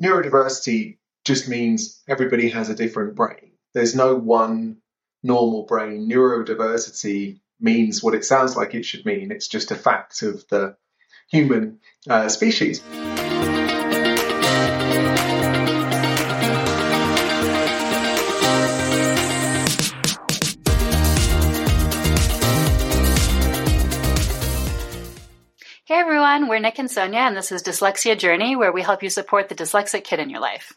neurodiversity 0.00 0.98
just 1.24 1.48
means 1.48 2.02
everybody 2.08 2.50
has 2.50 2.68
a 2.68 2.74
different 2.74 3.14
brain. 3.14 3.52
There's 3.74 3.94
no 3.94 4.16
one 4.16 4.78
normal 5.22 5.64
brain. 5.64 6.08
Neurodiversity 6.08 7.40
means 7.60 8.02
what 8.02 8.14
it 8.14 8.24
sounds 8.24 8.56
like 8.56 8.74
it 8.74 8.84
should 8.84 9.06
mean. 9.06 9.30
It's 9.30 9.48
just 9.48 9.70
a 9.70 9.76
fact 9.76 10.22
of 10.22 10.46
the 10.48 10.76
human 11.30 11.78
uh, 12.08 12.28
species. 12.28 12.82
Everyone, 26.32 26.48
we're 26.48 26.60
Nick 26.60 26.78
and 26.78 26.90
Sonia, 26.90 27.18
and 27.18 27.36
this 27.36 27.52
is 27.52 27.62
Dyslexia 27.62 28.16
Journey, 28.16 28.56
where 28.56 28.72
we 28.72 28.80
help 28.80 29.02
you 29.02 29.10
support 29.10 29.50
the 29.50 29.54
dyslexic 29.54 30.02
kid 30.02 30.18
in 30.18 30.30
your 30.30 30.40
life. 30.40 30.72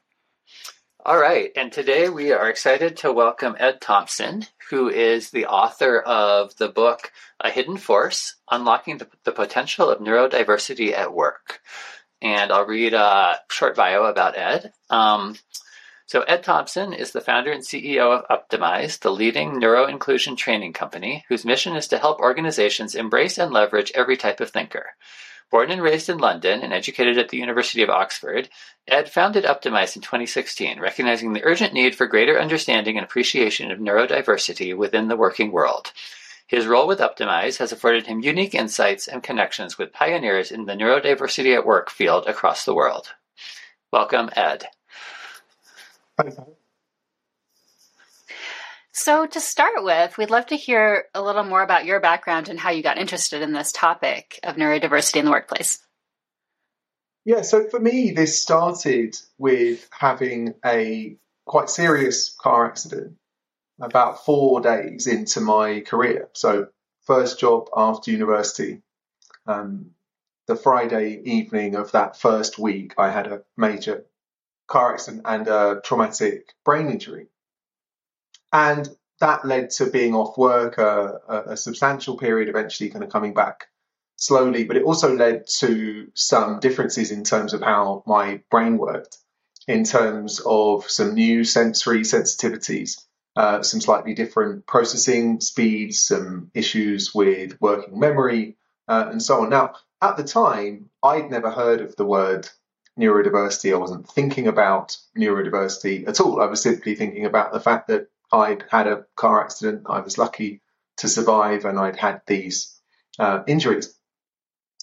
All 1.06 1.18
right, 1.18 1.50
and 1.56 1.72
today 1.72 2.10
we 2.10 2.34
are 2.34 2.50
excited 2.50 2.98
to 2.98 3.14
welcome 3.14 3.56
Ed 3.58 3.80
Thompson, 3.80 4.44
who 4.70 4.90
is 4.90 5.30
the 5.30 5.46
author 5.46 6.02
of 6.02 6.54
the 6.58 6.68
book 6.68 7.14
A 7.40 7.50
Hidden 7.50 7.78
Force 7.78 8.36
Unlocking 8.52 8.98
the, 8.98 9.08
the 9.24 9.32
Potential 9.32 9.90
of 9.90 10.00
Neurodiversity 10.00 10.92
at 10.92 11.14
Work. 11.14 11.62
And 12.22 12.52
I'll 12.52 12.66
read 12.66 12.94
a 12.94 13.40
short 13.50 13.78
bio 13.78 14.04
about 14.04 14.38
Ed. 14.38 14.74
Um, 14.90 15.38
so, 16.06 16.24
Ed 16.24 16.44
Thompson 16.44 16.92
is 16.92 17.14
the 17.14 17.22
founder 17.22 17.54
and 17.54 17.64
CEO 17.64 18.12
of 18.12 18.28
Uptimize, 18.28 19.00
the 19.00 19.10
leading 19.10 19.58
neuro 19.58 19.86
inclusion 19.86 20.36
training 20.36 20.74
company, 20.74 21.24
whose 21.30 21.46
mission 21.46 21.78
is 21.78 21.88
to 21.88 21.98
help 21.98 22.20
organizations 22.20 22.94
embrace 22.94 23.38
and 23.38 23.54
leverage 23.54 23.94
every 23.96 24.18
type 24.18 24.42
of 24.42 24.50
thinker. 24.50 24.88
Born 25.56 25.72
and 25.72 25.82
raised 25.82 26.10
in 26.10 26.18
London 26.18 26.62
and 26.64 26.74
educated 26.74 27.18
at 27.18 27.30
the 27.30 27.38
University 27.38 27.82
of 27.82 27.90
Oxford, 27.90 28.50
Ed 28.90 29.10
founded 29.10 29.46
Uptimize 29.46 29.96
in 29.96 30.02
2016, 30.02 30.82
recognizing 30.82 31.32
the 31.32 31.46
urgent 31.46 31.72
need 31.72 31.96
for 31.96 32.08
greater 32.08 32.38
understanding 32.38 32.98
and 32.98 33.06
appreciation 33.06 33.72
of 33.72 33.80
neurodiversity 33.80 34.76
within 34.76 35.08
the 35.08 35.16
working 35.16 35.54
world. 35.54 35.94
His 36.46 36.68
role 36.68 36.88
with 36.88 37.00
Uptimize 37.00 37.60
has 37.60 37.72
afforded 37.72 38.06
him 38.06 38.20
unique 38.20 38.54
insights 38.54 39.08
and 39.08 39.24
connections 39.24 39.78
with 39.78 39.94
pioneers 39.94 40.52
in 40.52 40.66
the 40.66 40.74
neurodiversity 40.74 41.56
at 41.56 41.66
work 41.66 41.90
field 41.90 42.28
across 42.28 42.66
the 42.66 42.76
world. 42.76 43.14
Welcome, 43.94 44.32
Ed. 44.36 44.66
So, 48.98 49.26
to 49.28 49.42
start 49.42 49.84
with, 49.84 50.18
we'd 50.18 50.30
love 50.30 50.46
to 50.46 50.56
hear 50.56 51.04
a 51.14 51.22
little 51.22 51.44
more 51.44 51.62
about 51.62 51.84
your 51.84 52.00
background 52.00 52.48
and 52.48 52.58
how 52.58 52.70
you 52.70 52.82
got 52.82 52.98
interested 52.98 53.42
in 53.42 53.52
this 53.52 53.74
topic 53.74 54.40
of 54.42 54.56
neurodiversity 54.56 55.18
in 55.18 55.26
the 55.26 55.32
workplace. 55.32 55.86
Yeah, 57.26 57.42
so 57.42 57.68
for 57.68 57.78
me, 57.78 58.12
this 58.12 58.42
started 58.42 59.18
with 59.38 59.86
having 59.92 60.54
a 60.64 61.18
quite 61.44 61.70
serious 61.70 62.34
car 62.40 62.68
accident 62.68 63.18
about 63.82 64.24
four 64.24 64.62
days 64.62 65.08
into 65.08 65.42
my 65.42 65.82
career. 65.82 66.30
So, 66.32 66.70
first 67.04 67.38
job 67.38 67.68
after 67.76 68.12
university. 68.12 68.82
Um, 69.46 69.92
the 70.48 70.56
Friday 70.56 71.22
evening 71.26 71.76
of 71.76 71.92
that 71.92 72.16
first 72.16 72.58
week, 72.58 72.94
I 72.98 73.12
had 73.12 73.28
a 73.28 73.42
major 73.58 74.06
car 74.68 74.94
accident 74.94 75.24
and 75.26 75.50
a 75.50 75.82
traumatic 75.84 76.54
brain 76.64 76.88
injury. 76.88 77.28
And 78.56 78.88
that 79.20 79.44
led 79.44 79.72
to 79.72 79.88
being 79.88 80.16
off 80.16 80.38
work 80.38 80.78
a, 80.78 81.44
a, 81.50 81.58
substantial 81.58 82.16
period, 82.16 82.48
eventually 82.48 82.90
kind 82.90 83.04
of 83.04 83.10
coming 83.10 83.34
back 83.34 83.66
slowly. 84.16 84.64
But 84.64 84.78
it 84.78 84.84
also 84.84 85.14
led 85.14 85.48
to 85.60 86.10
some 86.14 86.62
differences 86.62 87.12
in 87.12 87.26
terms 87.26 87.54
of 87.54 87.62
how 87.62 88.02
my 88.08 88.40
brain 88.50 88.78
worked, 88.78 89.18
in 89.68 89.84
terms 89.84 90.40
of 90.46 90.90
some 90.90 91.16
new 91.16 91.44
sensory 91.44 92.04
sensitivities, 92.04 93.02
uh, 93.36 93.62
some 93.62 93.82
slightly 93.82 94.14
different 94.14 94.66
processing 94.66 95.42
speeds, 95.42 96.02
some 96.02 96.50
issues 96.54 97.14
with 97.14 97.60
working 97.60 98.00
memory, 98.00 98.56
uh, 98.88 99.10
and 99.12 99.22
so 99.22 99.42
on. 99.42 99.50
Now, 99.50 99.74
at 100.02 100.16
the 100.16 100.24
time, 100.24 100.90
I'd 101.04 101.30
never 101.30 101.52
heard 101.52 101.82
of 101.82 101.98
the 101.98 102.06
word 102.06 102.48
neurodiversity. 102.98 103.74
I 103.74 103.78
wasn't 103.78 104.08
thinking 104.08 104.48
about 104.48 104.96
neurodiversity 105.18 106.08
at 106.08 106.22
all. 106.22 106.42
I 106.42 106.46
was 106.46 106.62
simply 106.62 106.96
thinking 106.96 107.26
about 107.26 107.52
the 107.52 107.60
fact 107.60 107.90
that 107.90 108.08
I'd 108.32 108.64
had 108.70 108.88
a 108.88 109.06
car 109.16 109.44
accident. 109.44 109.84
I 109.90 110.00
was 110.02 110.18
lucky 110.18 110.62
to 110.98 111.08
survive 111.08 111.66
and 111.66 111.80
I'd 111.80 111.98
had 111.98 112.22
these 112.28 112.80
uh, 113.20 113.44
injuries. 113.48 113.94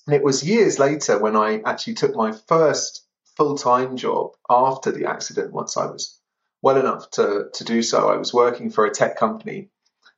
And 0.07 0.17
it 0.17 0.25
was 0.25 0.47
years 0.47 0.79
later 0.79 1.19
when 1.19 1.37
I 1.37 1.61
actually 1.65 1.95
took 1.95 2.15
my 2.15 2.33
first 2.33 3.07
full 3.37 3.57
time 3.57 3.97
job 3.97 4.33
after 4.49 4.93
the 4.93 5.07
accident, 5.07 5.53
once 5.53 5.77
I 5.77 5.87
was 5.87 6.19
well 6.61 6.79
enough 6.79 7.11
to, 7.13 7.49
to 7.53 7.65
do 7.65 7.83
so. 7.83 8.09
I 8.09 8.17
was 8.17 8.33
working 8.33 8.71
for 8.71 8.87
a 8.87 8.95
tech 8.95 9.17
company 9.17 9.69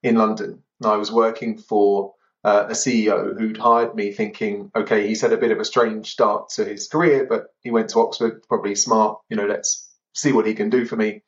in 0.03 0.17
London. 0.17 0.63
I 0.85 0.97
was 0.97 1.11
working 1.11 1.59
for 1.59 2.15
uh, 2.45 2.67
a 2.69 2.73
CEO 2.73 3.39
who'd 3.39 3.57
hired 3.57 3.95
me 3.95 4.13
thinking, 4.13 4.71
okay, 4.77 5.09
he's 5.09 5.23
had 5.23 5.33
a 5.33 5.39
bit 5.39 5.51
of 5.51 5.59
a 5.59 5.65
strange 5.65 6.11
start 6.11 6.51
to 6.51 6.65
his 6.65 6.89
career, 6.89 7.27
but 7.27 7.47
he 7.61 7.71
went 7.71 7.89
to 7.91 8.01
Oxford, 8.01 8.43
probably 8.47 8.75
smart, 8.75 9.19
you 9.31 9.37
know, 9.37 9.47
let's 9.47 9.89
see 10.13 10.33
what 10.33 10.47
he 10.47 10.55
can 10.55 10.69
do 10.69 10.85
for 10.85 10.97
me. 10.97 11.23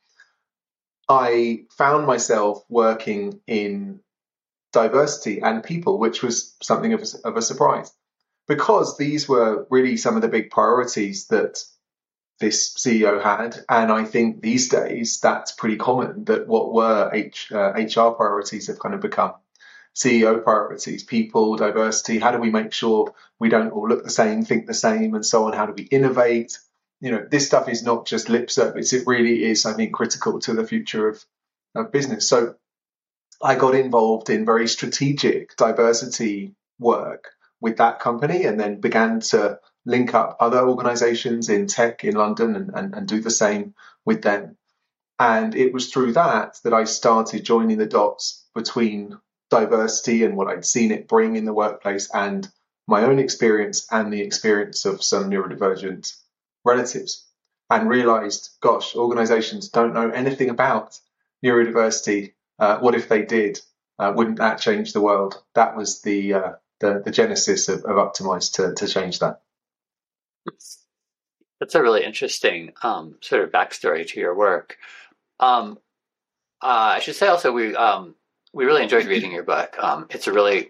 I 1.09 1.65
found 1.71 2.06
myself 2.06 2.65
working 2.69 3.41
in 3.47 4.00
diversity 4.72 5.41
and 5.41 5.62
people, 5.62 5.99
which 5.99 6.22
was 6.22 6.56
something 6.62 6.93
of 6.93 7.03
a, 7.03 7.28
of 7.28 7.37
a 7.37 7.43
surprise 7.43 7.93
because 8.49 8.97
these 8.97 9.28
were 9.28 9.67
really 9.71 9.97
some 9.97 10.17
of 10.17 10.22
the 10.22 10.28
big 10.28 10.50
priorities 10.50 11.27
that 11.28 11.62
this 12.39 12.75
CEO 12.75 13.22
had. 13.22 13.56
And 13.69 13.91
I 13.91 14.05
think 14.05 14.43
these 14.43 14.69
days 14.69 15.21
that's 15.21 15.53
pretty 15.53 15.77
common 15.77 16.25
that 16.25 16.47
what 16.47 16.72
were 16.72 17.11
H, 17.12 17.50
uh, 17.53 17.73
HR 17.73 18.11
priorities 18.11 18.67
have 18.67 18.78
kind 18.78 18.94
of 18.94 19.00
become 19.00 19.34
CEO 19.94 20.43
priorities, 20.44 21.03
people, 21.05 21.56
diversity. 21.56 22.19
How 22.19 22.31
do 22.31 22.38
we 22.38 22.50
make 22.50 22.73
sure 22.73 23.15
we 23.38 23.49
don't 23.49 23.71
all 23.71 23.88
look 23.88 24.05
the 24.05 24.11
same, 24.11 24.44
think 24.44 24.67
the 24.67 24.75
same, 24.75 25.15
and 25.15 25.25
so 25.25 25.47
on? 25.47 25.55
How 25.55 25.67
do 25.67 25.73
we 25.73 25.84
innovate? 25.84 26.59
You 27.00 27.10
know, 27.10 27.26
this 27.30 27.46
stuff 27.46 27.68
is 27.68 27.82
not 27.82 28.06
just 28.06 28.28
lip 28.28 28.50
service. 28.50 28.92
It 28.92 29.06
really 29.06 29.44
is, 29.44 29.66
I 29.66 29.74
think, 29.74 29.92
critical 29.92 30.38
to 30.40 30.54
the 30.54 30.66
future 30.66 31.08
of, 31.08 31.24
of 31.74 31.92
business. 31.92 32.28
So 32.28 32.54
I 33.42 33.54
got 33.54 33.74
involved 33.74 34.30
in 34.30 34.46
very 34.46 34.66
strategic 34.66 35.56
diversity 35.56 36.54
work 36.78 37.32
with 37.60 37.78
that 37.78 38.00
company 38.00 38.44
and 38.44 38.58
then 38.58 38.80
began 38.80 39.20
to 39.20 39.60
link 39.84 40.14
up 40.14 40.36
other 40.40 40.66
organizations 40.66 41.48
in 41.48 41.66
tech 41.66 42.04
in 42.04 42.14
London 42.14 42.56
and, 42.56 42.70
and, 42.74 42.94
and 42.94 43.08
do 43.08 43.20
the 43.20 43.30
same 43.30 43.74
with 44.04 44.22
them. 44.22 44.56
And 45.18 45.54
it 45.54 45.72
was 45.72 45.90
through 45.90 46.12
that 46.14 46.58
that 46.64 46.74
I 46.74 46.84
started 46.84 47.44
joining 47.44 47.78
the 47.78 47.86
dots 47.86 48.44
between 48.54 49.18
diversity 49.48 50.24
and 50.24 50.36
what 50.36 50.48
I'd 50.48 50.64
seen 50.64 50.90
it 50.90 51.08
bring 51.08 51.36
in 51.36 51.44
the 51.44 51.54
workplace 51.54 52.10
and 52.12 52.46
my 52.86 53.04
own 53.04 53.18
experience 53.18 53.86
and 53.90 54.12
the 54.12 54.20
experience 54.20 54.84
of 54.84 55.02
some 55.02 55.30
neurodivergent 55.30 56.12
relatives 56.66 57.25
and 57.71 57.88
realized, 57.88 58.50
gosh, 58.60 58.94
organizations 58.94 59.71
don't 59.71 59.94
know 59.94 60.10
anything 60.10 60.50
about 60.50 60.99
neurodiversity. 61.44 62.34
Uh, 62.59 62.78
what 62.78 62.94
if 62.94 63.09
they 63.09 63.22
did? 63.22 63.60
Uh, 63.99 64.12
wouldn't 64.15 64.38
that 64.38 64.60
change 64.60 64.93
the 64.93 65.00
world? 65.00 65.43
That 65.55 65.76
was 65.76 66.03
the 66.03 66.34
uh, 66.34 66.53
the, 66.81 67.00
the, 67.03 67.10
genesis 67.10 67.71
of, 67.71 67.84
of 67.84 67.97
Uptimize 67.97 68.53
to, 68.55 68.75
to 68.75 68.87
change 68.87 69.21
that. 69.21 69.41
That's 71.59 71.75
a 71.75 71.82
really 71.82 72.05
interesting 72.05 72.72
um, 72.82 73.16
sort 73.22 73.43
of 73.43 73.50
backstory 73.50 74.06
to 74.06 74.21
your 74.21 74.34
work. 74.34 74.76
Um, 75.41 75.78
uh, 76.62 76.97
I 76.97 76.99
should 76.99 77.16
say 77.16 77.28
also 77.28 77.53
we 77.53 77.75
um, 77.75 78.15
we 78.53 78.65
really 78.65 78.82
enjoyed 78.82 79.06
reading 79.06 79.32
your 79.32 79.43
book. 79.43 79.76
Um, 79.78 80.06
it's 80.10 80.26
a 80.26 80.32
really, 80.32 80.69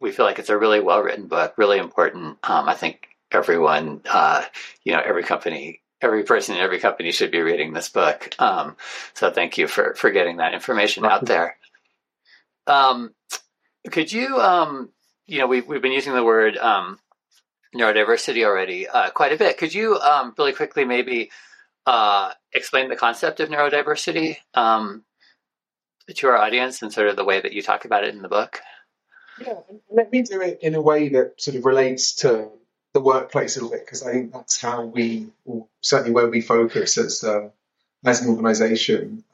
we 0.00 0.12
feel 0.12 0.24
like 0.24 0.38
it's 0.38 0.50
a 0.50 0.58
really 0.58 0.80
well 0.80 1.00
written 1.00 1.26
book, 1.26 1.54
really 1.56 1.78
important. 1.78 2.38
Um, 2.42 2.68
I 2.68 2.74
think 2.74 3.08
everyone, 3.34 4.02
uh, 4.08 4.44
you 4.84 4.92
know, 4.92 5.02
every 5.04 5.22
company, 5.22 5.82
every 6.00 6.24
person 6.24 6.56
in 6.56 6.62
every 6.62 6.78
company 6.78 7.12
should 7.12 7.30
be 7.30 7.40
reading 7.40 7.72
this 7.72 7.88
book. 7.88 8.34
Um, 8.38 8.76
so 9.14 9.30
thank 9.30 9.58
you 9.58 9.66
for 9.66 9.94
for 9.94 10.10
getting 10.10 10.38
that 10.38 10.54
information 10.54 11.04
out 11.04 11.24
there. 11.24 11.56
Um, 12.66 13.14
could 13.90 14.12
you, 14.12 14.40
um, 14.40 14.90
you 15.26 15.38
know, 15.38 15.46
we've 15.46 15.66
we've 15.66 15.82
been 15.82 15.92
using 15.92 16.14
the 16.14 16.24
word 16.24 16.56
um, 16.56 16.98
neurodiversity 17.74 18.44
already 18.44 18.88
uh, 18.88 19.10
quite 19.10 19.32
a 19.32 19.36
bit. 19.36 19.58
Could 19.58 19.74
you 19.74 19.98
really 20.38 20.52
quickly 20.52 20.84
maybe 20.84 21.30
uh, 21.86 22.32
explain 22.52 22.88
the 22.88 22.96
concept 22.96 23.40
of 23.40 23.48
neurodiversity? 23.48 24.36
Um, 24.54 25.04
to 26.12 26.28
our 26.28 26.36
audience 26.36 26.82
and 26.82 26.92
sort 26.92 27.08
of 27.08 27.16
the 27.16 27.24
way 27.24 27.40
that 27.40 27.52
you 27.52 27.62
talk 27.62 27.84
about 27.84 28.04
it 28.04 28.14
in 28.14 28.22
the 28.22 28.28
book? 28.28 28.60
Yeah, 29.40 29.60
let 29.90 30.12
me 30.12 30.22
do 30.22 30.40
it 30.40 30.58
in 30.62 30.74
a 30.74 30.82
way 30.82 31.08
that 31.10 31.40
sort 31.40 31.56
of 31.56 31.64
relates 31.64 32.14
to 32.16 32.50
the 32.94 33.00
workplace 33.00 33.56
a 33.56 33.60
little 33.60 33.76
bit 33.76 33.84
because 33.84 34.02
I 34.02 34.12
think 34.12 34.32
that's 34.32 34.60
how 34.60 34.84
we, 34.84 35.28
certainly 35.82 36.12
where 36.12 36.28
we 36.28 36.40
focus 36.40 36.96
as 36.96 37.22
uh, 37.22 37.50
as 38.04 38.22
an 38.22 38.30
organisation. 38.30 39.24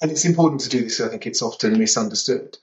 And 0.00 0.10
it's 0.10 0.24
important 0.24 0.62
to 0.62 0.68
do 0.68 0.82
this. 0.84 1.00
I 1.00 1.08
think 1.08 1.26
it's 1.26 1.42
often 1.42 1.78
misunderstood. 1.78 2.56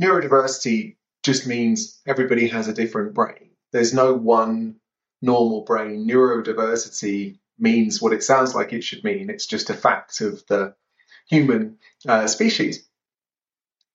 Neurodiversity 0.00 0.96
just 1.22 1.46
means 1.46 2.00
everybody 2.06 2.48
has 2.48 2.68
a 2.68 2.72
different 2.72 3.12
brain. 3.14 3.50
There's 3.72 3.92
no 3.92 4.14
one 4.14 4.76
normal 5.20 5.62
brain. 5.62 6.08
Neurodiversity 6.08 7.36
means 7.58 8.00
what 8.00 8.14
it 8.14 8.22
sounds 8.22 8.54
like 8.54 8.72
it 8.72 8.82
should 8.82 9.04
mean. 9.04 9.28
It's 9.28 9.46
just 9.46 9.68
a 9.68 9.74
fact 9.74 10.22
of 10.22 10.46
the 10.46 10.74
human 11.28 11.78
uh, 12.06 12.26
species. 12.28 12.87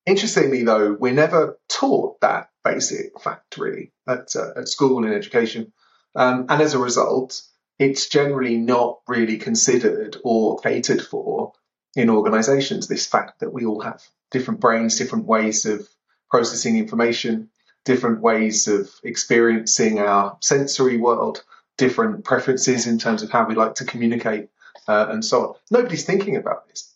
Interestingly, 0.06 0.64
though, 0.64 0.94
we're 0.94 1.14
never 1.14 1.58
taught 1.70 2.20
that 2.22 2.50
basic 2.64 3.20
fact 3.22 3.58
really 3.58 3.92
at, 4.08 4.36
uh, 4.36 4.52
at 4.58 4.68
school 4.68 5.06
and 5.06 5.14
education. 5.14 5.72
Um, 6.16 6.48
and 6.50 6.62
as 6.62 6.74
a 6.74 6.80
result, 6.80 7.42
it's 7.80 8.10
generally 8.10 8.58
not 8.58 9.00
really 9.08 9.38
considered 9.38 10.18
or 10.24 10.58
catered 10.60 11.02
for 11.02 11.54
in 11.96 12.10
organizations. 12.10 12.88
This 12.88 13.08
fact 13.08 13.40
that 13.40 13.54
we 13.54 13.66
all 13.66 13.82
have 13.82 14.02
different 14.32 14.60
brains, 14.60 14.98
different 14.98 15.26
ways 15.26 15.66
of 15.66 15.88
processing 16.30 16.78
information, 16.78 17.50
different 17.86 18.22
ways 18.22 18.68
of 18.68 18.90
experiencing 19.04 20.00
our 20.00 20.38
sensory 20.42 20.98
world, 20.98 21.44
different 21.78 22.26
preferences 22.26 22.88
in 22.88 23.00
terms 23.00 23.24
of 23.24 23.32
how 23.32 23.46
we 23.46 23.56
like 23.56 23.76
to 23.76 23.86
communicate, 23.86 24.50
uh, 24.88 25.08
and 25.10 25.24
so 25.24 25.42
on. 25.42 25.56
Nobody's 25.72 26.06
thinking 26.06 26.36
about 26.36 26.68
this. 26.68 26.94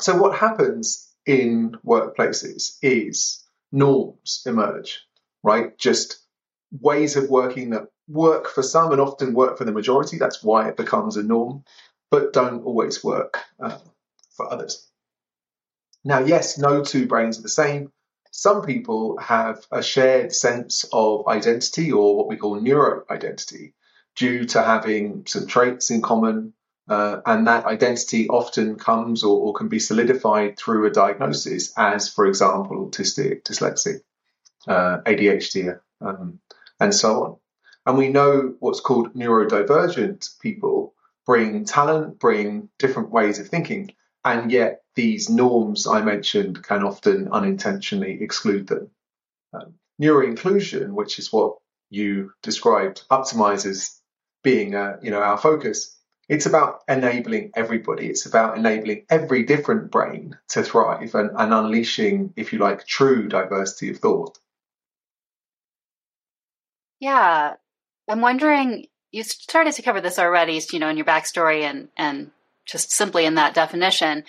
So, 0.00 0.16
what 0.16 0.36
happens 0.36 1.06
in 1.26 1.76
workplaces 1.84 2.78
is 2.82 3.44
norms 3.72 4.42
emerge, 4.46 5.04
right? 5.42 5.76
Just 5.78 6.18
ways 6.80 7.16
of 7.16 7.28
working 7.28 7.70
that 7.70 7.88
work 8.08 8.48
for 8.48 8.62
some 8.62 8.92
and 8.92 9.00
often 9.00 9.34
work 9.34 9.58
for 9.58 9.64
the 9.64 9.72
majority. 9.72 10.18
That's 10.18 10.42
why 10.42 10.68
it 10.68 10.76
becomes 10.76 11.16
a 11.16 11.22
norm, 11.22 11.64
but 12.10 12.32
don't 12.32 12.64
always 12.64 13.02
work 13.02 13.38
uh, 13.60 13.78
for 14.30 14.52
others. 14.52 14.86
Now, 16.04 16.20
yes, 16.20 16.56
no 16.56 16.84
two 16.84 17.06
brains 17.06 17.38
are 17.38 17.42
the 17.42 17.48
same. 17.48 17.92
Some 18.30 18.62
people 18.62 19.18
have 19.18 19.66
a 19.72 19.82
shared 19.82 20.32
sense 20.34 20.84
of 20.92 21.26
identity 21.26 21.90
or 21.90 22.16
what 22.16 22.28
we 22.28 22.36
call 22.36 22.60
neuro 22.60 23.02
identity 23.10 23.74
due 24.14 24.44
to 24.46 24.62
having 24.62 25.26
some 25.26 25.46
traits 25.46 25.90
in 25.90 26.02
common. 26.02 26.52
Uh, 26.88 27.20
and 27.26 27.48
that 27.48 27.64
identity 27.64 28.28
often 28.28 28.76
comes 28.76 29.24
or, 29.24 29.38
or, 29.40 29.54
can 29.54 29.66
be 29.68 29.80
solidified 29.80 30.56
through 30.56 30.86
a 30.86 30.90
diagnosis 30.90 31.72
as, 31.76 32.08
for 32.08 32.26
example, 32.26 32.88
autistic, 32.88 33.42
dyslexic, 33.42 34.02
uh, 34.68 34.98
ADHD, 35.04 35.80
um, 36.00 36.38
and 36.78 36.94
so 36.94 37.24
on. 37.24 37.36
And 37.86 37.98
we 37.98 38.08
know 38.08 38.54
what's 38.60 38.80
called 38.80 39.14
neurodivergent 39.14 40.38
people 40.40 40.94
bring 41.26 41.64
talent, 41.64 42.18
bring 42.18 42.68
different 42.78 43.10
ways 43.10 43.38
of 43.40 43.48
thinking, 43.48 43.92
and 44.24 44.50
yet 44.50 44.82
these 44.94 45.28
norms 45.28 45.86
I 45.86 46.02
mentioned 46.02 46.62
can 46.62 46.82
often 46.82 47.28
unintentionally 47.30 48.18
exclude 48.22 48.66
them. 48.68 48.90
Um, 49.52 49.74
neuroinclusion, 50.00 50.90
which 50.90 51.18
is 51.18 51.32
what 51.32 51.56
you 51.90 52.32
described, 52.42 53.02
optimizes 53.10 53.98
being 54.42 54.74
uh, 54.74 54.98
you 55.02 55.10
know 55.10 55.20
our 55.20 55.38
focus. 55.38 55.95
It's 56.28 56.46
about 56.46 56.82
enabling 56.88 57.52
everybody. 57.54 58.08
It's 58.08 58.26
about 58.26 58.58
enabling 58.58 59.06
every 59.08 59.44
different 59.44 59.90
brain 59.92 60.36
to 60.48 60.62
thrive 60.62 61.14
and, 61.14 61.30
and 61.36 61.54
unleashing, 61.54 62.32
if 62.36 62.52
you 62.52 62.58
like, 62.58 62.86
true 62.86 63.28
diversity 63.28 63.90
of 63.90 63.98
thought. 63.98 64.38
Yeah, 66.98 67.54
I'm 68.08 68.20
wondering. 68.20 68.86
You 69.12 69.22
started 69.22 69.74
to 69.74 69.82
cover 69.82 70.00
this 70.00 70.18
already, 70.18 70.60
you 70.72 70.78
know, 70.78 70.88
in 70.88 70.96
your 70.96 71.06
backstory 71.06 71.62
and 71.62 71.88
and 71.96 72.32
just 72.64 72.90
simply 72.90 73.24
in 73.24 73.36
that 73.36 73.54
definition. 73.54 74.24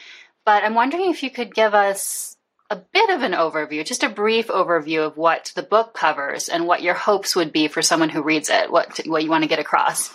But 0.46 0.64
I'm 0.64 0.76
wondering 0.76 1.10
if 1.10 1.24
you 1.24 1.32
could 1.32 1.54
give 1.54 1.74
us 1.74 2.38
a 2.70 2.76
bit 2.76 3.10
of 3.10 3.24
an 3.24 3.32
overview, 3.32 3.86
just 3.86 4.04
a 4.04 4.10
brief 4.10 4.48
overview 4.48 5.06
of 5.08 5.18
what 5.18 5.52
the 5.56 5.64
book 5.64 5.94
covers 5.94 6.50
and 6.50 6.68
what 6.68 6.82
your 6.82 6.94
hopes 6.94 7.36
would 7.36 7.52
be 7.52 7.68
for 7.68 7.82
someone 7.82 8.10
who 8.10 8.22
reads 8.22 8.50
it, 8.50 8.72
what 8.72 9.00
what 9.08 9.24
you 9.24 9.30
want 9.30 9.44
to 9.44 9.50
get 9.50 9.60
across. 9.60 10.10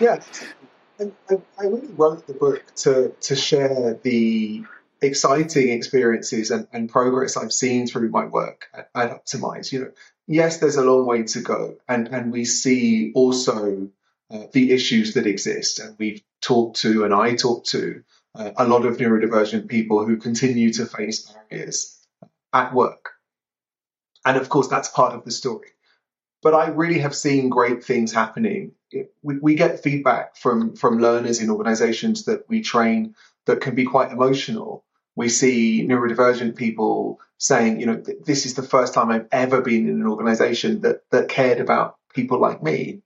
Yeah, 0.00 0.20
I, 1.00 1.34
I 1.58 1.64
really 1.64 1.88
wrote 1.88 2.26
the 2.26 2.34
book 2.34 2.62
to 2.76 3.14
to 3.20 3.36
share 3.36 3.94
the 4.02 4.64
exciting 5.00 5.70
experiences 5.70 6.50
and, 6.50 6.66
and 6.72 6.88
progress 6.90 7.36
I've 7.36 7.52
seen 7.52 7.86
through 7.86 8.10
my 8.10 8.24
work 8.24 8.66
at, 8.74 8.90
at 8.94 9.24
Uptimize. 9.24 9.70
You 9.70 9.80
know, 9.80 9.90
yes, 10.26 10.58
there's 10.58 10.76
a 10.76 10.84
long 10.84 11.06
way 11.06 11.22
to 11.24 11.40
go, 11.40 11.76
and 11.88 12.08
and 12.08 12.32
we 12.32 12.44
see 12.44 13.12
also 13.14 13.90
uh, 14.30 14.44
the 14.52 14.72
issues 14.72 15.14
that 15.14 15.26
exist, 15.26 15.78
and 15.78 15.96
we've 15.98 16.22
talked 16.40 16.80
to, 16.80 17.04
and 17.04 17.14
I 17.14 17.34
talked 17.34 17.68
to 17.70 18.02
uh, 18.34 18.50
a 18.56 18.66
lot 18.66 18.84
of 18.84 18.96
neurodivergent 18.96 19.68
people 19.68 20.04
who 20.04 20.16
continue 20.16 20.72
to 20.74 20.86
face 20.86 21.32
barriers 21.50 21.98
at 22.52 22.74
work. 22.74 23.10
And 24.24 24.36
of 24.36 24.48
course, 24.48 24.68
that's 24.68 24.88
part 24.88 25.14
of 25.14 25.24
the 25.24 25.30
story. 25.30 25.68
But 26.42 26.54
I 26.54 26.68
really 26.68 27.00
have 27.00 27.14
seen 27.14 27.48
great 27.48 27.84
things 27.84 28.12
happening. 28.12 28.72
We, 29.22 29.38
we 29.38 29.54
get 29.54 29.82
feedback 29.82 30.36
from, 30.36 30.76
from 30.76 30.98
learners 30.98 31.40
in 31.40 31.50
organizations 31.50 32.24
that 32.24 32.48
we 32.48 32.62
train 32.62 33.14
that 33.46 33.60
can 33.60 33.74
be 33.74 33.84
quite 33.84 34.12
emotional. 34.12 34.84
We 35.16 35.28
see 35.28 35.86
neurodivergent 35.86 36.56
people 36.56 37.20
saying, 37.38 37.80
you 37.80 37.86
know, 37.86 38.02
this 38.24 38.46
is 38.46 38.54
the 38.54 38.62
first 38.62 38.94
time 38.94 39.10
I've 39.10 39.28
ever 39.32 39.60
been 39.60 39.88
in 39.88 40.00
an 40.00 40.06
organization 40.06 40.80
that, 40.82 41.02
that 41.10 41.28
cared 41.28 41.60
about 41.60 41.96
people 42.14 42.40
like 42.40 42.62
me. 42.62 43.02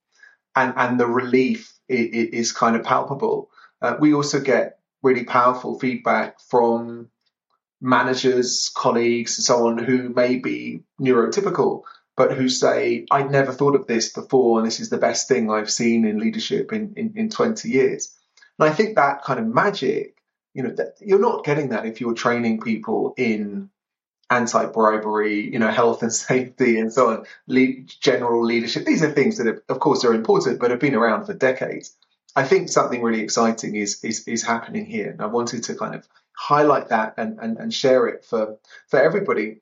And, 0.55 0.75
and 0.77 1.01
the 1.01 1.07
relief 1.07 1.73
is 1.89 2.53
kind 2.53 2.77
of 2.77 2.85
palpable. 2.85 3.51
Uh, 3.81 3.97
we 3.99 4.15
also 4.15 4.41
get 4.41 4.79
really 5.03 5.25
powerful 5.25 5.79
feedback 5.79 6.41
from 6.41 7.09
managers, 7.81 8.71
colleagues, 8.75 9.39
and 9.39 9.45
so 9.45 9.67
on 9.67 9.79
who 9.79 10.09
may 10.09 10.37
be 10.37 10.85
neurotypical, 11.01 11.83
but 12.23 12.37
who 12.37 12.49
say, 12.49 13.05
I'd 13.11 13.33
never 13.33 13.53
thought 13.53 13.75
of 13.75 13.89
this 13.89 14.13
before, 14.13 14.61
and 14.61 14.67
this 14.67 14.79
is 14.79 14.91
the 14.91 14.97
best 14.97 15.27
thing 15.27 15.51
I've 15.51 15.69
seen 15.69 16.05
in 16.05 16.21
leadership 16.21 16.73
in, 16.73 16.95
in, 16.97 17.15
in 17.17 17.31
20 17.31 17.69
years. 17.69 18.17
And 18.61 18.71
I 18.71 18.73
think 18.73 18.95
that 18.95 19.25
kind 19.25 19.41
of 19.41 19.47
magic, 19.49 20.23
you 20.55 20.63
know, 20.63 20.73
that 20.77 20.99
you're 21.01 21.19
not 21.19 21.45
getting 21.45 21.71
that 21.71 21.85
if 21.85 22.01
you're 22.01 22.15
training 22.15 22.61
people 22.61 23.15
in 23.17 23.71
anti-bribery, 24.31 25.53
you 25.53 25.59
know, 25.59 25.73
health 25.73 26.05
and 26.05 26.13
safety 26.29 26.79
and 26.79 26.93
so 26.93 27.11
on, 27.11 27.27
le- 27.49 27.83
general 28.01 28.45
leadership. 28.45 28.85
These 28.85 29.03
are 29.03 29.11
things 29.11 29.39
that, 29.39 29.49
have, 29.49 29.59
of 29.69 29.81
course, 29.81 30.05
are 30.05 30.15
important, 30.15 30.61
but 30.61 30.71
have 30.71 30.79
been 30.79 30.95
around 30.95 31.27
for 31.27 31.35
decades. 31.35 31.97
I 32.37 32.45
think 32.45 32.69
something 32.69 33.03
really 33.03 33.23
exciting 33.23 33.75
is, 33.75 34.05
is, 34.05 34.29
is 34.29 34.45
happening 34.45 34.87
here. 34.87 35.11
And 35.11 35.23
I 35.23 35.27
wanted 35.27 35.65
to 35.65 35.75
kind 35.75 35.97
of 35.97 36.07
highlight 36.37 36.91
that 36.91 37.15
and, 37.17 37.41
and, 37.41 37.59
and 37.59 37.75
share 37.75 38.07
it 38.07 38.25
for, 38.25 38.59
for 38.87 39.03
everybody. 39.03 39.61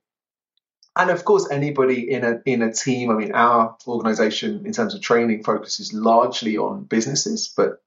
And 0.97 1.11
of 1.11 1.25
course, 1.25 1.49
anybody 1.51 2.11
in 2.11 2.25
a, 2.25 2.41
in 2.45 2.63
a 2.63 2.73
team, 2.73 3.11
I 3.11 3.15
mean, 3.15 3.33
our 3.33 3.77
organization 3.87 4.67
in 4.67 4.73
terms 4.73 4.95
of 4.95 5.01
training 5.01 5.45
focuses 5.45 5.93
largely 5.93 6.59
on 6.59 6.85
businesses, 6.85 7.53
but 7.57 7.83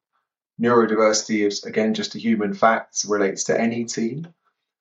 neurodiversity 0.61 1.45
is 1.45 1.63
again 1.63 1.93
just 1.93 2.15
a 2.15 2.19
human 2.19 2.53
fact, 2.53 3.03
relates 3.07 3.45
to 3.45 3.59
any 3.59 3.85
team. 3.85 4.27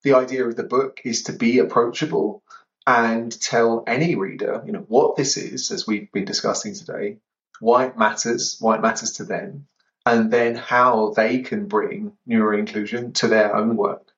The 0.03 0.15
idea 0.15 0.47
of 0.47 0.57
the 0.57 0.63
book 0.63 1.01
is 1.05 1.25
to 1.25 1.33
be 1.33 1.59
approachable 1.59 2.43
and 2.87 3.41
tell 3.41 3.85
any 3.87 4.15
reader, 4.15 4.63
you 4.67 4.73
know, 4.73 4.85
what 4.89 5.17
this 5.17 5.37
is, 5.37 5.71
as 5.71 5.87
we've 5.87 6.11
been 6.13 6.25
discussing 6.25 6.75
today, 6.75 7.19
why 7.61 7.87
it 7.87 7.97
matters, 7.97 8.57
why 8.61 8.77
it 8.77 8.83
matters 8.83 9.13
to 9.15 9.25
them, 9.25 9.67
and 10.05 10.31
then 10.33 10.57
how 10.57 11.11
they 11.11 11.43
can 11.43 11.67
bring 11.67 12.13
neuro 12.27 12.59
inclusion 12.59 13.13
to 13.13 13.29
their 13.29 13.55
own 13.55 13.77
work 13.77 14.11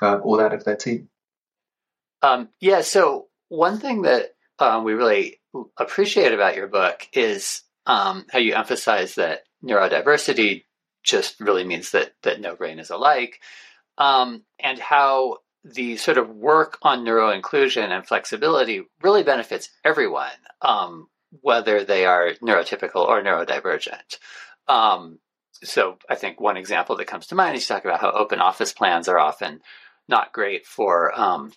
uh, 0.00 0.16
or 0.16 0.38
that 0.38 0.52
of 0.52 0.64
their 0.64 0.76
team. 0.76 1.08
Um, 2.22 2.48
yeah, 2.60 2.82
so 2.82 3.26
one 3.52 3.78
thing 3.78 4.02
that 4.02 4.30
um, 4.58 4.82
we 4.82 4.94
really 4.94 5.38
appreciate 5.76 6.32
about 6.32 6.56
your 6.56 6.68
book 6.68 7.06
is 7.12 7.62
um, 7.84 8.24
how 8.30 8.38
you 8.38 8.54
emphasize 8.54 9.16
that 9.16 9.40
neurodiversity 9.62 10.64
just 11.02 11.38
really 11.38 11.62
means 11.62 11.90
that 11.90 12.12
that 12.22 12.40
no 12.40 12.56
brain 12.56 12.78
is 12.78 12.88
alike, 12.88 13.40
um, 13.98 14.42
and 14.58 14.78
how 14.78 15.38
the 15.64 15.98
sort 15.98 16.16
of 16.16 16.30
work 16.30 16.78
on 16.80 17.04
neuro 17.04 17.30
inclusion 17.30 17.92
and 17.92 18.06
flexibility 18.06 18.84
really 19.02 19.22
benefits 19.22 19.68
everyone, 19.84 20.30
um, 20.62 21.08
whether 21.42 21.84
they 21.84 22.06
are 22.06 22.32
neurotypical 22.42 23.06
or 23.06 23.22
neurodivergent. 23.22 24.16
Um, 24.66 25.18
so 25.62 25.98
I 26.08 26.14
think 26.14 26.40
one 26.40 26.56
example 26.56 26.96
that 26.96 27.06
comes 27.06 27.26
to 27.26 27.34
mind 27.34 27.56
is 27.56 27.68
you 27.68 27.74
talk 27.74 27.84
about 27.84 28.00
how 28.00 28.12
open 28.12 28.40
office 28.40 28.72
plans 28.72 29.08
are 29.08 29.18
often 29.18 29.60
not 30.08 30.32
great 30.32 30.66
for 30.66 31.12
um, 31.18 31.52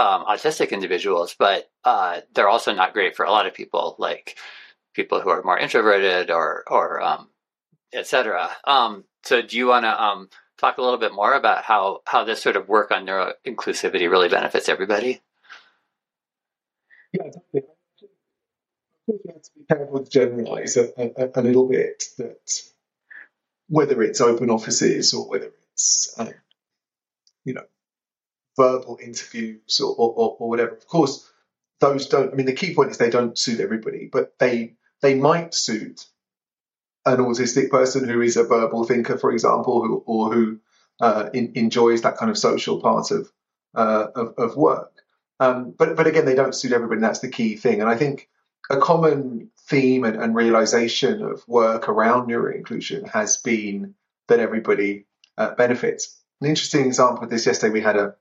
um, 0.00 0.24
autistic 0.24 0.70
individuals, 0.70 1.36
but 1.38 1.70
uh, 1.84 2.20
they're 2.34 2.48
also 2.48 2.72
not 2.72 2.94
great 2.94 3.14
for 3.16 3.26
a 3.26 3.30
lot 3.30 3.46
of 3.46 3.52
people, 3.52 3.96
like 3.98 4.38
people 4.94 5.20
who 5.20 5.28
are 5.28 5.42
more 5.42 5.58
introverted 5.58 6.30
or 6.30 6.64
or 6.66 7.02
um, 7.02 7.28
etc. 7.92 8.48
Um, 8.64 9.04
so, 9.24 9.42
do 9.42 9.58
you 9.58 9.66
want 9.66 9.84
to 9.84 10.02
um, 10.02 10.30
talk 10.58 10.78
a 10.78 10.82
little 10.82 10.98
bit 10.98 11.12
more 11.12 11.34
about 11.34 11.64
how 11.64 12.00
how 12.06 12.24
this 12.24 12.40
sort 12.40 12.56
of 12.56 12.66
work 12.66 12.90
on 12.90 13.04
neuro 13.04 13.34
inclusivity 13.46 14.10
really 14.10 14.30
benefits 14.30 14.70
everybody? 14.70 15.20
Yeah, 17.12 17.24
definitely. 17.24 17.62
I 17.62 19.12
think 19.12 19.20
you 19.24 19.32
have 19.34 19.42
to 19.42 19.50
be 19.54 19.64
careful 19.68 20.04
to 20.04 20.10
generalize 20.10 20.76
a, 20.78 20.92
a, 20.96 21.40
a 21.40 21.42
little 21.42 21.68
bit 21.68 22.04
that 22.16 22.62
whether 23.68 24.02
it's 24.02 24.22
open 24.22 24.48
offices 24.48 25.12
or 25.12 25.28
whether 25.28 25.52
it's 25.72 26.14
um, 26.18 26.30
you 27.44 27.52
know 27.52 27.64
verbal 28.60 28.98
interviews 29.02 29.80
or, 29.80 29.94
or, 29.96 30.36
or, 30.38 30.48
whatever. 30.50 30.72
Of 30.72 30.86
course, 30.86 31.30
those 31.80 32.08
don't. 32.08 32.32
I 32.32 32.36
mean, 32.36 32.46
the 32.46 32.52
key 32.52 32.74
point 32.74 32.90
is 32.90 32.98
they 32.98 33.10
don't 33.10 33.38
suit 33.38 33.60
everybody, 33.60 34.08
but 34.12 34.38
they 34.38 34.74
they 35.00 35.14
might 35.14 35.54
suit 35.54 36.06
an 37.06 37.18
autistic 37.18 37.70
person 37.70 38.06
who 38.06 38.20
is 38.20 38.36
a 38.36 38.44
verbal 38.44 38.84
thinker, 38.84 39.16
for 39.16 39.32
example, 39.32 39.80
who, 39.82 40.02
or 40.06 40.32
who 40.32 40.58
uh, 41.00 41.30
in, 41.32 41.52
enjoys 41.54 42.02
that 42.02 42.18
kind 42.18 42.30
of 42.30 42.36
social 42.36 42.80
part 42.80 43.10
of 43.10 43.32
uh, 43.74 44.08
of, 44.14 44.34
of, 44.36 44.56
work. 44.56 44.92
Um, 45.38 45.74
but 45.76 45.96
but 45.96 46.06
again, 46.06 46.26
they 46.26 46.34
don't 46.34 46.54
suit 46.54 46.72
everybody. 46.72 47.00
That's 47.00 47.20
the 47.20 47.30
key 47.30 47.56
thing. 47.56 47.80
And 47.80 47.88
I 47.88 47.96
think 47.96 48.28
a 48.68 48.76
common 48.76 49.50
theme 49.68 50.04
and, 50.04 50.16
and 50.16 50.34
realization 50.34 51.22
of 51.22 51.46
work 51.48 51.88
around 51.88 52.28
neuroinclusion 52.28 53.08
has 53.08 53.38
been 53.38 53.94
that 54.28 54.40
everybody 54.40 55.06
uh, 55.38 55.54
benefits. 55.54 56.16
An 56.42 56.48
interesting 56.48 56.86
example 56.86 57.24
of 57.24 57.30
this 57.30 57.46
yesterday, 57.46 57.72
we 57.72 57.80
had 57.80 57.96
a 57.96 58.16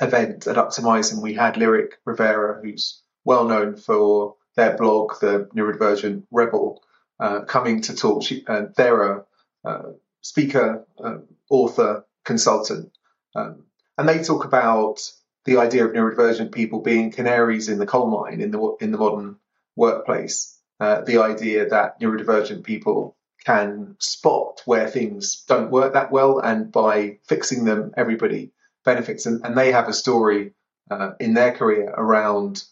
event 0.00 0.46
at 0.46 0.56
Uptimize 0.56 1.12
and 1.12 1.22
we 1.22 1.34
had 1.34 1.56
Lyric 1.56 1.98
Rivera, 2.04 2.60
who's 2.62 3.02
well 3.24 3.44
known 3.44 3.76
for 3.76 4.36
their 4.56 4.76
blog, 4.76 5.18
the 5.20 5.48
Neurodivergent 5.54 6.24
Rebel, 6.30 6.82
uh, 7.18 7.40
coming 7.40 7.82
to 7.82 7.94
talk. 7.94 8.22
She, 8.22 8.44
uh, 8.46 8.66
they're 8.76 9.02
a 9.02 9.24
uh, 9.64 9.92
speaker, 10.20 10.86
uh, 11.02 11.18
author, 11.50 12.04
consultant, 12.24 12.92
um, 13.34 13.64
and 13.98 14.08
they 14.08 14.22
talk 14.22 14.44
about 14.44 15.00
the 15.44 15.58
idea 15.58 15.84
of 15.84 15.92
neurodivergent 15.92 16.52
people 16.52 16.80
being 16.80 17.12
canaries 17.12 17.68
in 17.68 17.78
the 17.78 17.86
coal 17.86 18.06
mine 18.06 18.40
in 18.40 18.50
the 18.50 18.76
in 18.80 18.92
the 18.92 18.98
modern 18.98 19.36
workplace. 19.76 20.58
Uh, 20.80 21.02
the 21.02 21.18
idea 21.18 21.68
that 21.68 22.00
neurodivergent 22.00 22.64
people 22.64 23.16
can 23.44 23.94
spot 23.98 24.62
where 24.64 24.88
things 24.88 25.44
don't 25.46 25.70
work 25.70 25.92
that 25.92 26.10
well, 26.10 26.38
and 26.38 26.72
by 26.72 27.18
fixing 27.28 27.64
them, 27.64 27.92
everybody 27.96 28.52
benefits. 28.84 29.26
And, 29.26 29.44
and 29.44 29.56
they 29.56 29.72
have 29.72 29.88
a 29.88 29.92
story 29.92 30.52
uh, 30.90 31.12
in 31.20 31.34
their 31.34 31.52
career 31.52 31.92
around 31.96 32.62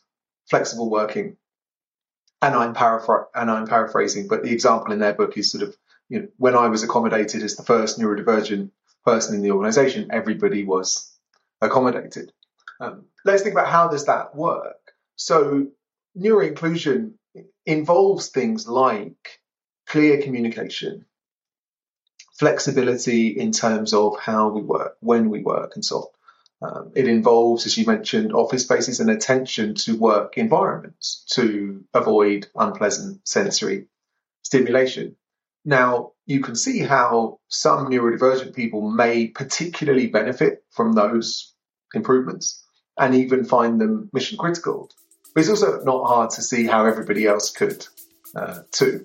flexible 0.49 0.91
working. 0.91 1.37
And 2.41 2.55
I'm, 2.55 2.75
paraphr- 2.75 3.27
and 3.35 3.51
I'm 3.51 3.67
paraphrasing, 3.67 4.27
but 4.29 4.43
the 4.43 4.53
example 4.53 4.93
in 4.93 4.99
their 4.99 5.15
book 5.15 5.37
is 5.37 5.51
sort 5.53 5.63
of, 5.63 5.77
you 6.09 6.21
know, 6.21 6.29
when 6.37 6.57
I 6.57 6.69
was 6.69 6.83
accommodated 6.83 7.43
as 7.43 7.57
the 7.57 7.63
first 7.63 7.99
neurodivergent 7.99 8.71
person 9.05 9.37
in 9.37 9.43
the 9.43 9.53
organization, 9.53 10.11
everybody 10.11 10.65
was 10.65 11.17
accommodated. 11.61 12.33
Um, 12.81 13.07
let's 13.25 13.43
think 13.43 13.55
about 13.55 13.69
how 13.69 13.89
does 13.89 14.07
that 14.07 14.35
work. 14.35 14.93
So 15.17 15.69
neuroinclusion 16.19 17.13
involves 17.65 18.29
things 18.29 18.67
like 18.67 19.41
clear 19.87 20.21
communication, 20.21 21.07
flexibility 22.43 23.29
in 23.29 23.53
terms 23.53 23.95
of 23.95 24.19
how 24.19 24.49
we 24.49 24.61
work, 24.63 24.97
when 24.99 25.31
we 25.31 25.41
work, 25.41 25.77
and 25.77 25.85
so 25.85 25.97
on. 25.97 26.07
Um, 26.65 26.93
it 26.97 27.07
involves, 27.07 27.67
as 27.67 27.79
you 27.79 27.87
mentioned, 27.87 28.33
office 28.33 28.65
spaces 28.65 28.99
and 28.99 29.09
attention 29.11 29.77
to 29.85 29.97
work 29.97 30.37
environments 30.37 31.25
to 31.35 31.85
avoid 31.95 32.49
unpleasant 32.57 33.21
sensory 33.29 33.87
stimulation. 34.43 35.15
Now, 35.65 36.15
you 36.27 36.41
can 36.41 36.57
see 36.57 36.81
how 36.81 37.39
some 37.47 37.87
neurodivergent 37.87 38.57
people 38.57 38.91
may 38.91 39.29
particularly 39.29 40.09
benefit 40.09 40.65
from 40.71 40.95
those 40.95 41.55
improvements 41.95 42.65
and 42.99 43.15
even 43.15 43.45
find 43.45 43.81
them 43.81 44.11
mission 44.13 44.37
critical. 44.37 44.91
But 45.33 45.43
it's 45.43 45.51
also 45.51 45.81
not 45.85 46.09
hard 46.09 46.31
to 46.31 46.43
see 46.43 46.67
how 46.67 46.87
everybody 46.87 47.25
else 47.25 47.53
could 47.53 47.87
uh, 48.35 48.63
too. 48.73 49.05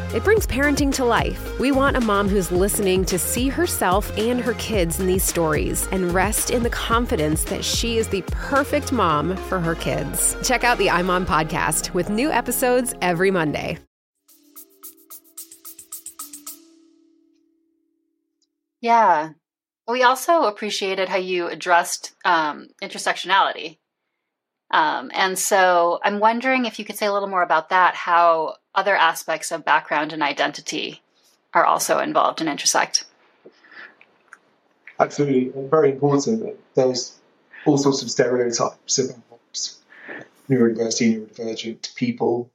it 0.13 0.23
brings 0.23 0.47
parenting 0.47 0.93
to 0.95 1.05
life. 1.05 1.59
We 1.59 1.71
want 1.71 1.97
a 1.97 2.01
mom 2.01 2.27
who's 2.29 2.51
listening 2.51 3.05
to 3.05 3.19
see 3.19 3.49
herself 3.49 4.17
and 4.17 4.39
her 4.39 4.53
kids 4.55 4.99
in 4.99 5.07
these 5.07 5.23
stories 5.23 5.87
and 5.91 6.13
rest 6.13 6.49
in 6.49 6.63
the 6.63 6.69
confidence 6.69 7.43
that 7.45 7.63
she 7.63 7.97
is 7.97 8.07
the 8.07 8.23
perfect 8.27 8.91
mom 8.91 9.35
for 9.35 9.59
her 9.59 9.75
kids. 9.75 10.35
Check 10.43 10.63
out 10.63 10.77
the 10.77 10.89
I'm 10.89 11.07
iMom 11.07 11.25
podcast 11.25 11.93
with 11.93 12.09
new 12.09 12.31
episodes 12.31 12.93
every 13.01 13.31
Monday. 13.31 13.77
Yeah. 18.81 19.29
We 19.87 20.03
also 20.03 20.43
appreciated 20.43 21.09
how 21.09 21.17
you 21.17 21.47
addressed 21.47 22.13
um, 22.23 22.67
intersectionality. 22.81 23.77
Um, 24.71 25.11
and 25.13 25.37
so 25.37 25.99
I'm 26.03 26.19
wondering 26.19 26.65
if 26.65 26.79
you 26.79 26.85
could 26.85 26.97
say 26.97 27.05
a 27.05 27.13
little 27.13 27.27
more 27.27 27.43
about 27.43 27.69
that, 27.69 27.93
how 27.93 28.55
other 28.73 28.95
aspects 28.95 29.51
of 29.51 29.65
background 29.65 30.13
and 30.13 30.23
identity 30.23 31.01
are 31.53 31.65
also 31.65 31.99
involved 31.99 32.39
and 32.39 32.49
intersect. 32.49 33.05
Absolutely, 34.99 35.51
very 35.67 35.91
important. 35.91 36.57
There's 36.75 37.19
all 37.65 37.77
sorts 37.77 38.01
of 38.01 38.09
stereotypes 38.09 38.99
about 38.99 39.39
neurodiversity, 40.49 41.27
neurodivergent 41.27 41.95
people. 41.95 42.51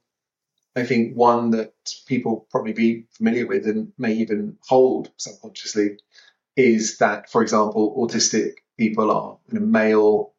I 0.75 0.85
think 0.85 1.15
one 1.15 1.51
that 1.51 1.73
people 2.07 2.47
probably 2.49 2.73
be 2.73 3.05
familiar 3.11 3.45
with 3.47 3.67
and 3.67 3.91
may 3.97 4.13
even 4.13 4.57
hold 4.67 5.11
subconsciously 5.17 5.97
is 6.55 6.97
that, 6.97 7.29
for 7.29 7.41
example, 7.41 7.95
autistic 7.97 8.57
people 8.77 9.11
are 9.11 9.37
you 9.51 9.59
know, 9.59 9.65
male, 9.65 10.33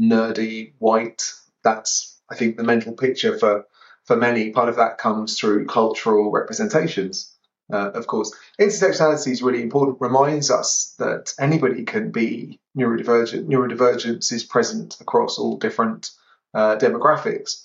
nerdy, 0.00 0.72
white. 0.78 1.32
That's 1.62 2.18
I 2.30 2.36
think 2.36 2.56
the 2.56 2.64
mental 2.64 2.92
picture 2.92 3.38
for 3.38 3.66
for 4.04 4.16
many, 4.16 4.50
part 4.50 4.68
of 4.68 4.76
that 4.76 4.98
comes 4.98 5.38
through 5.38 5.66
cultural 5.66 6.32
representations. 6.32 7.32
Uh, 7.72 7.90
of 7.94 8.06
course, 8.08 8.34
intersectionality 8.60 9.30
is 9.30 9.42
really 9.42 9.62
important, 9.62 9.98
reminds 10.00 10.50
us 10.50 10.96
that 10.98 11.32
anybody 11.38 11.84
can 11.84 12.10
be 12.10 12.58
neurodivergent. 12.76 13.46
Neurodivergence 13.46 14.32
is 14.32 14.42
present 14.42 15.00
across 15.00 15.38
all 15.38 15.58
different 15.58 16.10
uh, 16.52 16.76
demographics. 16.76 17.64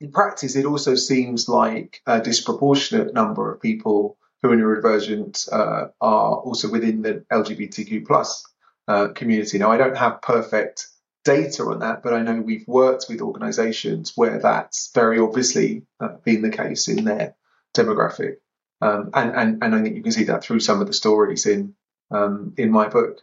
In 0.00 0.10
practice, 0.10 0.56
it 0.56 0.66
also 0.66 0.96
seems 0.96 1.48
like 1.48 2.02
a 2.06 2.20
disproportionate 2.20 3.14
number 3.14 3.52
of 3.52 3.60
people 3.60 4.16
who 4.42 4.50
are 4.50 4.56
neurodivergent 4.56 5.52
uh, 5.52 5.88
are 6.00 6.36
also 6.38 6.68
within 6.68 7.02
the 7.02 7.24
LGBTQ 7.30 8.04
plus 8.04 8.44
uh, 8.88 9.08
community. 9.08 9.58
Now, 9.58 9.70
I 9.70 9.76
don't 9.76 9.96
have 9.96 10.22
perfect 10.22 10.88
data 11.24 11.64
on 11.64 11.80
that, 11.80 12.02
but 12.02 12.12
I 12.12 12.22
know 12.22 12.40
we've 12.40 12.66
worked 12.66 13.06
with 13.08 13.20
organisations 13.20 14.12
where 14.16 14.38
that's 14.38 14.90
very 14.94 15.18
obviously 15.18 15.86
uh, 16.00 16.16
been 16.24 16.42
the 16.42 16.50
case 16.50 16.88
in 16.88 17.04
their 17.04 17.36
demographic, 17.74 18.36
um, 18.80 19.10
and, 19.14 19.34
and 19.34 19.62
and 19.62 19.74
I 19.74 19.82
think 19.82 19.96
you 19.96 20.02
can 20.02 20.12
see 20.12 20.24
that 20.24 20.42
through 20.42 20.60
some 20.60 20.80
of 20.80 20.86
the 20.86 20.92
stories 20.92 21.46
in 21.46 21.74
um, 22.10 22.54
in 22.56 22.70
my 22.70 22.88
book. 22.88 23.20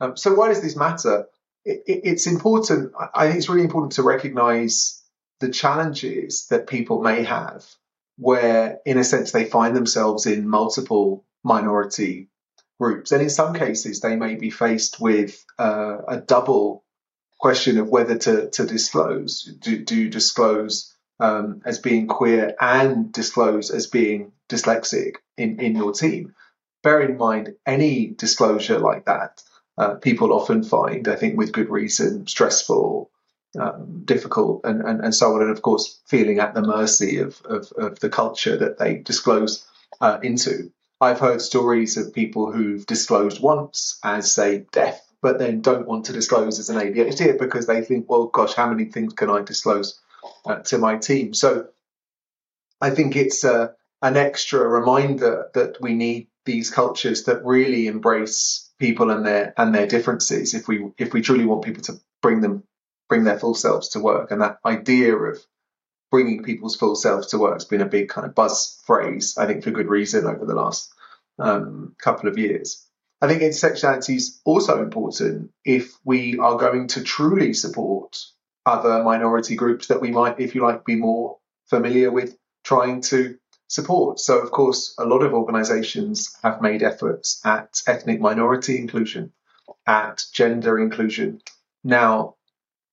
Um, 0.00 0.16
so 0.16 0.34
why 0.34 0.48
does 0.48 0.62
this 0.62 0.76
matter? 0.76 1.26
It, 1.64 1.82
it, 1.86 2.00
it's 2.04 2.26
important. 2.26 2.92
I 3.14 3.26
think 3.26 3.38
it's 3.38 3.48
really 3.48 3.64
important 3.64 3.92
to 3.92 4.02
recognise 4.02 5.02
the 5.40 5.50
challenges 5.50 6.46
that 6.48 6.66
people 6.66 7.02
may 7.02 7.24
have, 7.24 7.64
where 8.18 8.78
in 8.84 8.98
a 8.98 9.04
sense 9.04 9.32
they 9.32 9.44
find 9.46 9.74
themselves 9.74 10.26
in 10.26 10.48
multiple 10.48 11.24
minority 11.42 12.28
groups, 12.78 13.12
and 13.12 13.22
in 13.22 13.30
some 13.30 13.54
cases 13.54 14.00
they 14.00 14.16
may 14.16 14.34
be 14.34 14.50
faced 14.50 15.00
with 15.00 15.42
uh, 15.58 15.98
a 16.06 16.18
double 16.18 16.84
question 17.40 17.78
of 17.78 17.88
whether 17.88 18.18
to, 18.18 18.50
to 18.50 18.66
disclose. 18.66 19.44
Do, 19.44 19.82
do 19.82 19.96
you 19.96 20.10
disclose 20.10 20.94
um, 21.18 21.62
as 21.64 21.78
being 21.78 22.06
queer 22.06 22.54
and 22.60 23.12
disclose 23.12 23.70
as 23.70 23.86
being 23.86 24.32
dyslexic 24.48 25.14
in, 25.36 25.58
in 25.58 25.74
your 25.74 25.92
team? 25.92 26.34
Bear 26.82 27.00
in 27.00 27.16
mind, 27.16 27.54
any 27.66 28.06
disclosure 28.06 28.78
like 28.78 29.06
that, 29.06 29.42
uh, 29.78 29.94
people 29.94 30.32
often 30.32 30.62
find, 30.62 31.08
I 31.08 31.16
think 31.16 31.38
with 31.38 31.52
good 31.52 31.70
reason, 31.70 32.26
stressful, 32.26 33.10
um, 33.58 34.02
difficult, 34.04 34.60
and, 34.64 34.82
and, 34.82 35.00
and 35.00 35.14
so 35.14 35.34
on. 35.34 35.42
And 35.42 35.50
of 35.50 35.62
course, 35.62 36.00
feeling 36.06 36.38
at 36.40 36.54
the 36.54 36.62
mercy 36.62 37.18
of, 37.18 37.40
of, 37.44 37.72
of 37.76 38.00
the 38.00 38.10
culture 38.10 38.56
that 38.58 38.78
they 38.78 38.96
disclose 38.96 39.66
uh, 40.00 40.18
into. 40.22 40.72
I've 41.00 41.20
heard 41.20 41.40
stories 41.40 41.96
of 41.96 42.12
people 42.12 42.52
who've 42.52 42.84
disclosed 42.84 43.42
once 43.42 43.98
as, 44.04 44.32
say, 44.32 44.66
deaf 44.72 45.00
but 45.22 45.38
then 45.38 45.60
don't 45.60 45.86
want 45.86 46.06
to 46.06 46.12
disclose 46.12 46.58
as 46.58 46.70
an 46.70 46.76
ADHD 46.76 47.38
because 47.38 47.66
they 47.66 47.82
think, 47.82 48.08
well, 48.08 48.26
gosh, 48.26 48.54
how 48.54 48.68
many 48.68 48.86
things 48.86 49.12
can 49.12 49.30
I 49.30 49.42
disclose 49.42 50.00
uh, 50.46 50.56
to 50.56 50.78
my 50.78 50.96
team? 50.96 51.34
So 51.34 51.68
I 52.80 52.90
think 52.90 53.16
it's 53.16 53.44
uh, 53.44 53.68
an 54.02 54.16
extra 54.16 54.66
reminder 54.66 55.50
that 55.54 55.80
we 55.80 55.94
need 55.94 56.28
these 56.46 56.70
cultures 56.70 57.24
that 57.24 57.44
really 57.44 57.86
embrace 57.86 58.70
people 58.78 59.10
and 59.10 59.26
their 59.26 59.52
and 59.58 59.74
their 59.74 59.86
differences 59.86 60.54
if 60.54 60.66
we 60.66 60.90
if 60.96 61.12
we 61.12 61.20
truly 61.20 61.44
want 61.44 61.62
people 61.62 61.82
to 61.82 62.00
bring 62.22 62.40
them 62.40 62.62
bring 63.10 63.24
their 63.24 63.38
full 63.38 63.54
selves 63.54 63.90
to 63.90 64.00
work 64.00 64.30
and 64.30 64.40
that 64.40 64.58
idea 64.64 65.14
of 65.14 65.38
bringing 66.10 66.42
people's 66.42 66.76
full 66.76 66.96
selves 66.96 67.28
to 67.28 67.38
work 67.38 67.54
has 67.54 67.64
been 67.64 67.80
a 67.80 67.86
big 67.86 68.08
kind 68.08 68.26
of 68.26 68.34
buzz 68.34 68.80
phrase, 68.84 69.36
I 69.38 69.46
think 69.46 69.62
for 69.62 69.70
good 69.70 69.88
reason 69.88 70.26
over 70.26 70.44
the 70.44 70.54
last 70.54 70.92
um, 71.38 71.94
couple 71.98 72.28
of 72.28 72.38
years. 72.38 72.86
I 73.22 73.28
think 73.28 73.42
intersectionality 73.42 74.16
is 74.16 74.40
also 74.44 74.82
important 74.82 75.52
if 75.64 75.92
we 76.04 76.38
are 76.38 76.56
going 76.56 76.88
to 76.88 77.02
truly 77.02 77.52
support 77.52 78.18
other 78.64 79.02
minority 79.02 79.56
groups 79.56 79.88
that 79.88 80.00
we 80.00 80.10
might, 80.10 80.40
if 80.40 80.54
you 80.54 80.62
like, 80.62 80.84
be 80.84 80.96
more 80.96 81.38
familiar 81.66 82.10
with 82.10 82.36
trying 82.64 83.02
to 83.02 83.38
support. 83.68 84.20
So, 84.20 84.38
of 84.38 84.50
course, 84.50 84.94
a 84.98 85.04
lot 85.04 85.22
of 85.22 85.34
organizations 85.34 86.36
have 86.42 86.62
made 86.62 86.82
efforts 86.82 87.40
at 87.44 87.82
ethnic 87.86 88.20
minority 88.20 88.78
inclusion, 88.78 89.32
at 89.86 90.24
gender 90.32 90.78
inclusion. 90.78 91.42
Now, 91.84 92.36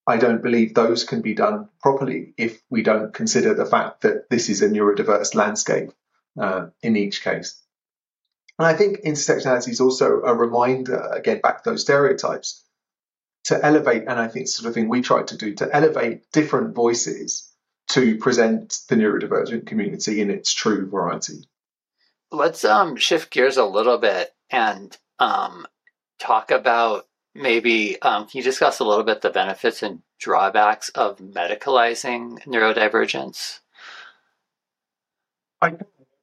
I 0.06 0.16
don't 0.16 0.42
believe 0.42 0.72
those 0.72 1.04
can 1.04 1.20
be 1.20 1.34
done 1.34 1.68
properly 1.80 2.32
if 2.36 2.62
we 2.70 2.82
don't 2.82 3.12
consider 3.12 3.54
the 3.54 3.66
fact 3.66 4.02
that 4.02 4.30
this 4.30 4.48
is 4.48 4.62
a 4.62 4.68
neurodiverse 4.68 5.34
landscape 5.34 5.90
uh, 6.40 6.68
in 6.82 6.96
each 6.96 7.22
case. 7.22 7.62
And 8.58 8.66
I 8.66 8.74
think 8.74 9.02
intersectionality 9.02 9.68
is 9.68 9.80
also 9.80 10.22
a 10.22 10.34
reminder, 10.34 10.98
again, 11.12 11.40
back 11.40 11.62
to 11.62 11.70
those 11.70 11.82
stereotypes, 11.82 12.64
to 13.44 13.64
elevate, 13.64 14.02
and 14.02 14.18
I 14.18 14.28
think 14.28 14.48
sort 14.48 14.68
of 14.68 14.74
thing 14.74 14.88
we 14.88 15.00
try 15.00 15.22
to 15.22 15.36
do, 15.36 15.54
to 15.54 15.74
elevate 15.74 16.30
different 16.32 16.74
voices 16.74 17.50
to 17.90 18.18
present 18.18 18.80
the 18.88 18.96
neurodivergent 18.96 19.66
community 19.66 20.20
in 20.20 20.30
its 20.30 20.52
true 20.52 20.88
variety. 20.90 21.48
Let's 22.30 22.64
um, 22.64 22.96
shift 22.96 23.30
gears 23.30 23.56
a 23.56 23.64
little 23.64 23.96
bit 23.96 24.34
and 24.50 24.94
um, 25.18 25.66
talk 26.18 26.50
about 26.50 27.06
maybe 27.34 28.00
um, 28.02 28.26
can 28.26 28.38
you 28.38 28.44
discuss 28.44 28.80
a 28.80 28.84
little 28.84 29.04
bit 29.04 29.22
the 29.22 29.30
benefits 29.30 29.82
and 29.82 30.02
drawbacks 30.18 30.90
of 30.90 31.18
medicalizing 31.18 32.42
neurodivergence? 32.44 33.60
I 35.62 35.70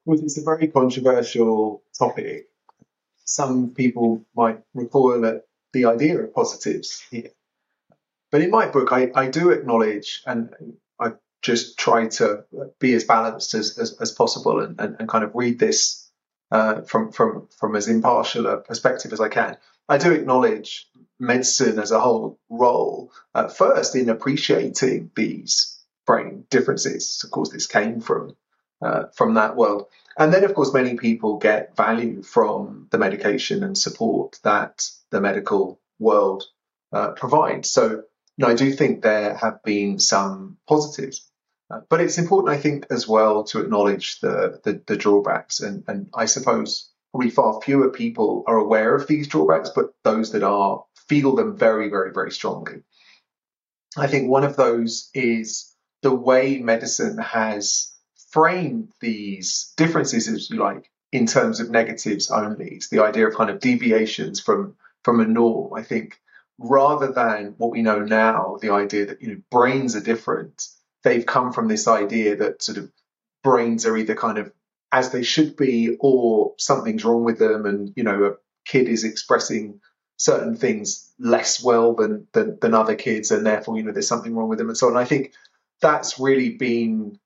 well, 0.06 0.20
it's 0.20 0.38
a 0.38 0.44
very 0.44 0.68
controversial 0.68 1.84
topic. 1.98 2.48
Some 3.26 3.72
people 3.72 4.24
might 4.36 4.62
recoil 4.74 5.26
at 5.26 5.46
the 5.74 5.86
idea 5.86 6.20
of 6.20 6.34
positives 6.34 7.06
here. 7.10 7.32
But 8.32 8.42
in 8.42 8.52
my 8.52 8.68
book, 8.68 8.92
I, 8.92 9.12
I 9.16 9.30
do 9.30 9.52
acknowledge, 9.52 10.22
and 10.26 10.78
I 11.00 11.14
just 11.42 11.78
try 11.78 12.08
to 12.08 12.46
be 12.80 12.94
as 12.94 13.04
balanced 13.04 13.54
as, 13.56 13.78
as, 13.80 13.98
as 14.00 14.12
possible 14.12 14.62
and, 14.62 14.80
and, 14.80 14.96
and, 15.00 15.10
kind 15.10 15.24
of 15.24 15.32
read 15.36 15.60
this 15.60 16.10
uh, 16.52 16.82
from, 16.82 17.12
from, 17.12 17.48
from 17.60 17.76
as 17.76 17.88
impartial 17.88 18.48
a 18.48 18.58
perspective 18.58 19.14
as 19.14 19.22
I 19.22 19.30
can. 19.30 19.58
I 19.88 19.98
do 19.98 20.12
acknowledge 20.12 20.88
medicine 21.20 21.80
as 21.80 21.92
a 21.92 22.00
whole 22.00 22.40
role, 22.50 23.12
uh, 23.34 23.48
first 23.48 23.96
in 23.96 24.10
appreciating 24.10 25.12
these 25.16 25.80
brain 26.06 26.46
differences. 26.50 27.22
Of 27.24 27.32
course, 27.32 27.50
this 27.50 27.68
came 27.68 28.02
from 28.02 28.36
uh, 28.86 29.04
from 29.18 29.34
that 29.34 29.56
world, 29.56 29.82
and 30.18 30.34
then 30.34 30.44
of 30.44 30.54
course 30.54 30.74
many 30.74 30.96
people 30.96 31.38
get 31.38 31.76
value 31.76 32.22
from 32.22 32.88
the 32.92 32.98
medication 32.98 33.64
and 33.64 33.78
support 33.78 34.40
that 34.44 34.90
the 35.10 35.22
medical 35.22 35.80
world 36.00 36.44
uh, 36.94 37.10
provides. 37.22 37.70
So, 37.70 37.84
you 38.38 38.42
know, 38.42 38.48
I 38.48 38.56
do 38.56 38.72
think 38.72 39.02
there 39.02 39.36
have 39.36 39.64
been 39.64 40.00
some 40.00 40.58
positives. 40.68 41.30
Uh, 41.72 41.82
but 41.90 42.00
it's 42.00 42.20
important, 42.20 42.58
I 42.58 42.62
think, 42.62 42.86
as 42.92 43.08
well 43.08 43.44
to 43.46 43.60
acknowledge 43.60 44.20
the, 44.20 44.60
the, 44.64 44.82
the 44.86 44.98
drawbacks. 44.98 45.62
And, 45.62 45.84
and 45.88 46.10
I 46.14 46.26
suppose 46.26 46.92
probably 47.12 47.32
far 47.32 47.60
fewer 47.62 47.90
people 47.90 48.44
are 48.46 48.58
aware 48.58 48.94
of 48.96 49.08
these 49.08 49.28
drawbacks, 49.28 49.72
but 49.76 49.94
those 50.04 50.32
that 50.34 50.44
are 50.44 50.86
feel 51.08 51.36
them 51.36 51.58
very, 51.58 51.90
very, 51.90 52.12
very 52.12 52.32
strongly. 52.32 52.84
I 53.98 54.08
think 54.08 54.30
one 54.30 54.44
of 54.44 54.56
those 54.56 55.10
is 55.14 55.74
the 56.02 56.14
way 56.14 56.60
medicine 56.60 57.18
has 57.18 57.95
framed 58.36 58.92
these 59.00 59.74
differences, 59.78 60.28
if 60.28 60.50
you 60.50 60.58
like, 60.58 60.92
in 61.14 61.26
terms 61.26 61.62
of 61.62 61.72
negatives 61.72 62.30
only. 62.30 62.68
It's 62.76 62.90
the 62.90 63.02
idea 63.02 63.28
of 63.28 63.34
kind 63.34 63.50
of 63.50 63.62
deviations 63.62 64.42
from 64.42 64.76
from 65.06 65.22
a 65.22 65.26
norm. 65.26 65.74
I 65.74 65.84
think 65.84 66.20
rather 66.60 67.14
than 67.14 67.56
what 67.58 67.72
we 67.72 67.82
know 67.82 68.00
now, 68.00 68.58
the 68.62 68.72
idea 68.72 69.06
that 69.06 69.22
you 69.22 69.30
know 69.30 69.42
brains 69.50 69.96
are 69.96 70.02
different, 70.02 70.68
they've 71.04 71.26
come 71.26 71.54
from 71.54 71.70
this 71.70 71.88
idea 71.88 72.36
that 72.36 72.62
sort 72.62 72.78
of 72.78 72.92
brains 73.42 73.86
are 73.86 73.96
either 73.96 74.16
kind 74.16 74.38
of 74.38 74.52
as 74.92 75.12
they 75.12 75.24
should 75.24 75.56
be 75.56 75.96
or 76.02 76.56
something's 76.58 77.06
wrong 77.06 77.24
with 77.24 77.40
them 77.40 77.66
and 77.66 77.94
you 77.96 78.04
know 78.04 78.26
a 78.26 78.34
kid 78.66 78.90
is 78.90 79.06
expressing 79.06 79.80
certain 80.18 80.58
things 80.58 81.14
less 81.20 81.64
well 81.64 81.94
than, 81.94 82.28
than 82.34 82.58
than 82.60 82.74
other 82.74 82.96
kids 82.96 83.32
and 83.32 83.46
therefore 83.46 83.78
you 83.78 83.84
know 83.84 83.94
there's 83.94 84.08
something 84.08 84.36
wrong 84.36 84.50
with 84.50 84.58
them 84.58 84.68
and 84.68 84.78
so 84.78 84.88
on. 84.88 84.98
I 84.98 85.06
think 85.06 85.32
that's 85.80 86.20
really 86.20 86.50
been 86.50 87.18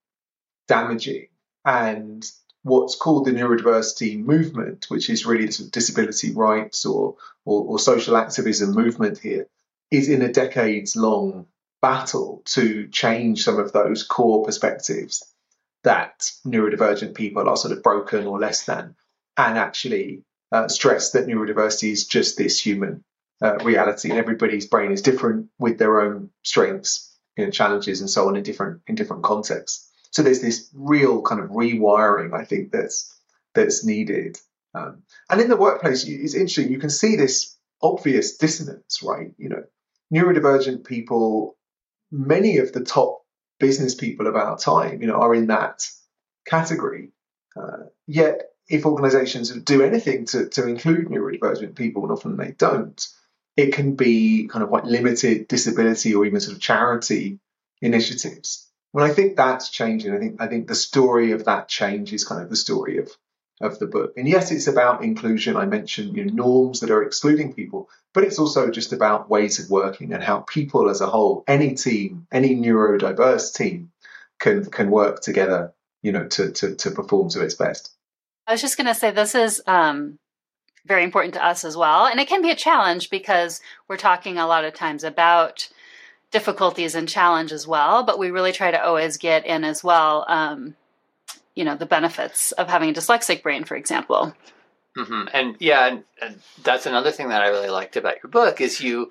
damaging 0.70 1.26
and 1.64 2.24
what's 2.62 2.94
called 2.94 3.24
the 3.24 3.32
neurodiversity 3.32 4.22
movement, 4.24 4.86
which 4.88 5.10
is 5.10 5.26
really 5.26 5.50
sort 5.50 5.66
of 5.66 5.72
disability 5.72 6.32
rights 6.32 6.86
or, 6.86 7.16
or, 7.44 7.64
or 7.64 7.78
social 7.78 8.16
activism 8.16 8.72
movement 8.72 9.18
here, 9.18 9.46
is 9.90 10.08
in 10.08 10.22
a 10.22 10.32
decades 10.32 10.94
long 10.94 11.46
battle 11.82 12.42
to 12.44 12.86
change 12.88 13.42
some 13.42 13.58
of 13.58 13.72
those 13.72 14.04
core 14.04 14.44
perspectives 14.44 15.34
that 15.82 16.30
neurodivergent 16.46 17.14
people 17.14 17.48
are 17.48 17.56
sort 17.56 17.76
of 17.76 17.82
broken 17.82 18.26
or 18.26 18.38
less 18.38 18.64
than, 18.64 18.94
and 19.36 19.58
actually 19.58 20.22
uh, 20.52 20.68
stress 20.68 21.12
that 21.12 21.26
neurodiversity 21.26 21.90
is 21.90 22.06
just 22.06 22.38
this 22.38 22.64
human 22.64 23.02
uh, 23.42 23.56
reality, 23.64 24.10
and 24.10 24.18
everybody's 24.18 24.66
brain 24.66 24.92
is 24.92 25.02
different 25.02 25.48
with 25.58 25.78
their 25.78 26.00
own 26.02 26.30
strengths, 26.42 27.18
you 27.36 27.44
know, 27.44 27.50
challenges, 27.50 28.00
and 28.00 28.10
so 28.10 28.28
on 28.28 28.36
in 28.36 28.42
different 28.42 28.82
in 28.86 28.94
different 28.94 29.22
contexts. 29.22 29.89
So 30.10 30.22
there's 30.22 30.40
this 30.40 30.68
real 30.74 31.22
kind 31.22 31.40
of 31.40 31.50
rewiring, 31.50 32.34
I 32.34 32.44
think, 32.44 32.72
that's 32.72 33.16
that's 33.54 33.84
needed. 33.84 34.38
Um, 34.74 35.02
and 35.28 35.40
in 35.40 35.48
the 35.48 35.56
workplace, 35.56 36.04
it's 36.06 36.34
interesting. 36.34 36.70
You 36.70 36.78
can 36.78 36.90
see 36.90 37.16
this 37.16 37.56
obvious 37.82 38.36
dissonance, 38.36 39.02
right? 39.02 39.32
You 39.38 39.48
know, 39.48 39.64
neurodivergent 40.12 40.84
people, 40.84 41.56
many 42.10 42.58
of 42.58 42.72
the 42.72 42.84
top 42.84 43.24
business 43.58 43.94
people 43.94 44.26
of 44.26 44.36
our 44.36 44.58
time, 44.58 45.00
you 45.00 45.08
know, 45.08 45.14
are 45.14 45.34
in 45.34 45.48
that 45.48 45.88
category. 46.46 47.10
Uh, 47.56 47.84
yet, 48.06 48.50
if 48.68 48.86
organisations 48.86 49.50
do 49.50 49.82
anything 49.82 50.26
to, 50.26 50.48
to 50.48 50.66
include 50.68 51.08
neurodivergent 51.08 51.74
people, 51.74 52.02
and 52.04 52.12
often 52.12 52.36
they 52.36 52.52
don't, 52.52 53.06
it 53.56 53.72
can 53.72 53.96
be 53.96 54.46
kind 54.46 54.62
of 54.62 54.70
like 54.70 54.84
limited 54.84 55.48
disability 55.48 56.14
or 56.14 56.24
even 56.24 56.40
sort 56.40 56.56
of 56.56 56.62
charity 56.62 57.40
initiatives. 57.82 58.69
Well, 58.92 59.04
I 59.04 59.10
think 59.10 59.36
that's 59.36 59.70
changing. 59.70 60.14
I 60.14 60.18
think 60.18 60.40
I 60.40 60.46
think 60.48 60.66
the 60.66 60.74
story 60.74 61.32
of 61.32 61.44
that 61.44 61.68
change 61.68 62.12
is 62.12 62.24
kind 62.24 62.42
of 62.42 62.50
the 62.50 62.56
story 62.56 62.98
of 62.98 63.10
of 63.60 63.78
the 63.78 63.86
book. 63.86 64.14
And 64.16 64.26
yes, 64.26 64.50
it's 64.50 64.66
about 64.66 65.04
inclusion. 65.04 65.56
I 65.56 65.66
mentioned 65.66 66.16
you 66.16 66.24
know, 66.24 66.32
norms 66.32 66.80
that 66.80 66.90
are 66.90 67.02
excluding 67.02 67.52
people, 67.52 67.90
but 68.14 68.24
it's 68.24 68.38
also 68.38 68.70
just 68.70 68.92
about 68.92 69.28
ways 69.28 69.58
of 69.62 69.70
working 69.70 70.12
and 70.12 70.22
how 70.22 70.40
people 70.40 70.88
as 70.88 71.02
a 71.02 71.06
whole, 71.06 71.44
any 71.46 71.74
team, 71.74 72.26
any 72.32 72.56
neurodiverse 72.56 73.54
team, 73.54 73.92
can 74.38 74.64
can 74.64 74.90
work 74.90 75.20
together, 75.20 75.72
you 76.02 76.12
know, 76.12 76.26
to 76.26 76.50
to, 76.52 76.74
to 76.74 76.90
perform 76.90 77.28
to 77.30 77.42
its 77.42 77.54
best. 77.54 77.92
I 78.46 78.52
was 78.52 78.62
just 78.62 78.76
going 78.76 78.88
to 78.88 78.94
say 78.94 79.12
this 79.12 79.36
is 79.36 79.62
um, 79.66 80.18
very 80.86 81.04
important 81.04 81.34
to 81.34 81.44
us 81.44 81.64
as 81.64 81.76
well, 81.76 82.06
and 82.06 82.18
it 82.18 82.26
can 82.26 82.42
be 82.42 82.50
a 82.50 82.56
challenge 82.56 83.10
because 83.10 83.60
we're 83.88 83.96
talking 83.96 84.38
a 84.38 84.46
lot 84.46 84.64
of 84.64 84.74
times 84.74 85.04
about 85.04 85.68
difficulties 86.30 86.94
and 86.94 87.08
challenge 87.08 87.52
as 87.52 87.66
well, 87.66 88.02
but 88.02 88.18
we 88.18 88.30
really 88.30 88.52
try 88.52 88.70
to 88.70 88.84
always 88.84 89.16
get 89.16 89.46
in 89.46 89.64
as 89.64 89.82
well, 89.82 90.24
um, 90.28 90.76
you 91.54 91.64
know, 91.64 91.76
the 91.76 91.86
benefits 91.86 92.52
of 92.52 92.68
having 92.68 92.90
a 92.90 92.92
dyslexic 92.92 93.42
brain, 93.42 93.64
for 93.64 93.76
example. 93.76 94.34
Mm-hmm. 94.96 95.28
And 95.32 95.56
yeah, 95.58 95.86
and, 95.86 96.04
and, 96.20 96.40
that's 96.62 96.86
another 96.86 97.12
thing 97.12 97.28
that 97.28 97.42
I 97.42 97.48
really 97.48 97.68
liked 97.68 97.96
about 97.96 98.22
your 98.22 98.30
book 98.30 98.60
is 98.60 98.80
you, 98.80 99.10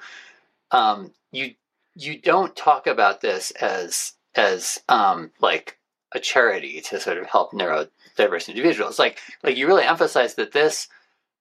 um, 0.72 1.12
you, 1.32 1.56
you 1.96 2.20
don't 2.20 2.56
talk 2.56 2.88
about 2.88 3.22
this 3.22 3.52
as 3.52 4.14
as 4.36 4.82
um, 4.88 5.32
like 5.42 5.78
a 6.12 6.20
charity 6.20 6.82
to 6.82 7.00
sort 7.00 7.18
of 7.18 7.26
help 7.28 7.52
neurodiverse 7.52 8.48
individuals. 8.48 9.00
Like 9.00 9.20
like 9.44 9.58
you 9.58 9.68
really 9.68 9.84
emphasize 9.84 10.36
that 10.36 10.52
this 10.52 10.88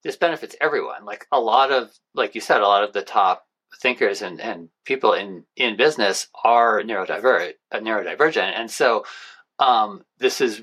this 0.03 0.17
benefits 0.17 0.57
everyone. 0.61 1.05
Like 1.05 1.27
a 1.31 1.41
lot 1.41 1.71
of 1.71 1.91
like 2.15 2.35
you 2.35 2.41
said, 2.41 2.61
a 2.61 2.67
lot 2.67 2.85
of 2.85 2.93
the 2.93 3.03
top 3.03 3.47
thinkers 3.77 4.23
and, 4.23 4.41
and 4.41 4.69
people 4.85 5.13
in, 5.13 5.45
in 5.57 5.77
business 5.77 6.29
are 6.45 6.83
neurodivergent, 6.83 7.55
uh, 7.73 7.79
neurodivergent. 7.79 8.53
And 8.57 8.71
so 8.71 9.05
um, 9.59 10.05
this 10.19 10.41
is 10.41 10.63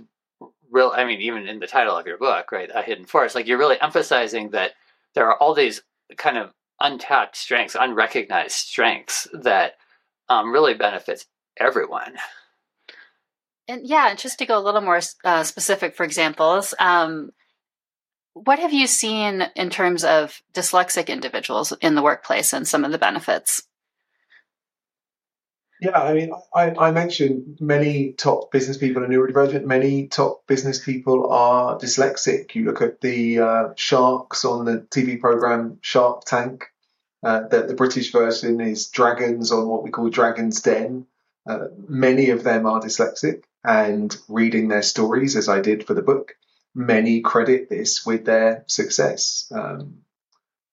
real. 0.72 0.92
I 0.96 1.06
mean, 1.06 1.22
even 1.22 1.48
in 1.48 1.60
the 1.60 1.68
title 1.68 1.96
of 1.96 2.08
your 2.08 2.18
book, 2.18 2.52
right, 2.52 2.70
A 2.74 2.82
Hidden 2.82 3.06
Force, 3.06 3.36
like 3.36 3.48
you're 3.48 3.58
really 3.58 3.80
emphasizing 3.80 4.52
that 4.52 4.72
there 5.14 5.28
are 5.28 5.38
all 5.38 5.54
these 5.54 5.82
kind 6.18 6.38
of 6.38 6.52
untapped 6.80 7.38
strengths, 7.38 7.76
unrecognized 7.80 8.52
strengths 8.52 9.28
that 9.34 9.74
um, 10.30 10.52
really 10.52 10.74
benefits 10.74 11.26
everyone. 11.58 12.16
And 13.68 13.88
yeah, 13.88 14.14
just 14.14 14.40
to 14.40 14.46
go 14.46 14.58
a 14.58 14.62
little 14.62 14.82
more 14.82 15.00
uh, 15.24 15.44
specific 15.44 15.96
for 15.96 16.04
examples, 16.04 16.74
um, 16.80 17.32
what 18.36 18.60
have 18.60 18.74
you 18.74 18.86
seen 18.86 19.48
in 19.56 19.70
terms 19.70 20.04
of 20.04 20.42
dyslexic 20.54 21.08
individuals 21.08 21.72
in 21.82 21.96
the 21.96 22.04
workplace 22.04 22.52
and 22.52 22.68
some 22.68 22.84
of 22.84 22.92
the 22.92 22.98
benefits? 22.98 23.64
Yeah, 25.82 25.98
I 25.98 26.14
mean, 26.14 26.32
I, 26.54 26.72
I, 26.72 26.92
mentioned 26.92 27.58
many 27.62 28.14
top 28.14 28.52
business 28.52 28.78
people 28.78 29.04
are 29.04 29.08
neurodivergent. 29.08 29.66
Many 29.66 30.08
top 30.08 30.46
business 30.48 30.84
people 30.84 31.32
are 31.32 31.78
dyslexic. 31.78 32.56
You 32.56 32.66
look 32.66 32.82
at 32.82 33.02
the 33.02 33.40
uh, 33.40 33.70
sharks 33.76 34.46
on 34.46 34.66
the 34.66 34.80
TV 34.90 35.20
program 35.20 35.80
Shark 35.82 36.26
Tank. 36.26 36.66
Uh, 37.24 37.48
the, 37.48 37.64
the, 37.64 37.74
British 37.74 38.12
version 38.12 38.62
is 38.62 38.90
Dragons 38.90 39.52
on 39.52 39.68
what 39.68 39.84
we 39.84 39.92
call 39.92 40.10
Dragon's 40.10 40.62
Den. 40.62 41.08
Uh, 41.48 41.68
many 41.88 42.30
of 42.30 42.44
them 42.44 42.66
are 42.66 42.82
dyslexic, 42.82 43.44
and 43.64 44.16
reading 44.28 44.68
their 44.68 44.82
stories, 44.82 45.36
as 45.36 45.50
I 45.50 45.62
did 45.62 45.88
for 45.88 45.94
the 45.94 46.02
book, 46.02 46.36
many 46.76 47.22
credit 47.22 47.70
this 47.70 48.06
with 48.06 48.26
their 48.26 48.66
success. 48.68 49.52
Um, 49.56 50.02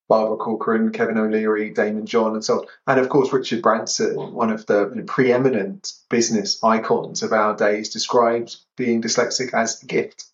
Barbara 0.09 0.37
Corcoran, 0.37 0.93
Kevin 0.93 1.17
O'Leary, 1.17 1.73
Daymond 1.73 2.05
John, 2.05 2.35
and 2.35 2.45
so 2.45 2.59
on. 2.59 2.67
And 2.87 3.01
of 3.01 3.09
course, 3.09 3.33
Richard 3.33 3.63
Branson, 3.63 4.15
one 4.35 4.51
of 4.51 4.67
the 4.67 5.05
preeminent 5.07 5.93
business 6.11 6.63
icons 6.63 7.23
of 7.23 7.33
our 7.33 7.57
days, 7.57 7.89
describes 7.91 8.67
being 8.77 9.01
dyslexic 9.01 9.55
as 9.55 9.83
a 9.83 9.87
gift. 9.87 10.27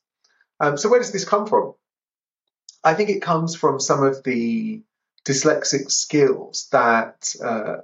Um, 0.58 0.76
so, 0.78 0.88
where 0.88 0.98
does 0.98 1.12
this 1.12 1.24
come 1.24 1.46
from? 1.46 1.74
I 2.82 2.94
think 2.94 3.10
it 3.10 3.22
comes 3.22 3.54
from 3.54 3.78
some 3.78 4.02
of 4.02 4.24
the 4.24 4.82
dyslexic 5.24 5.90
skills 5.92 6.68
that 6.72 7.32
uh, 7.44 7.76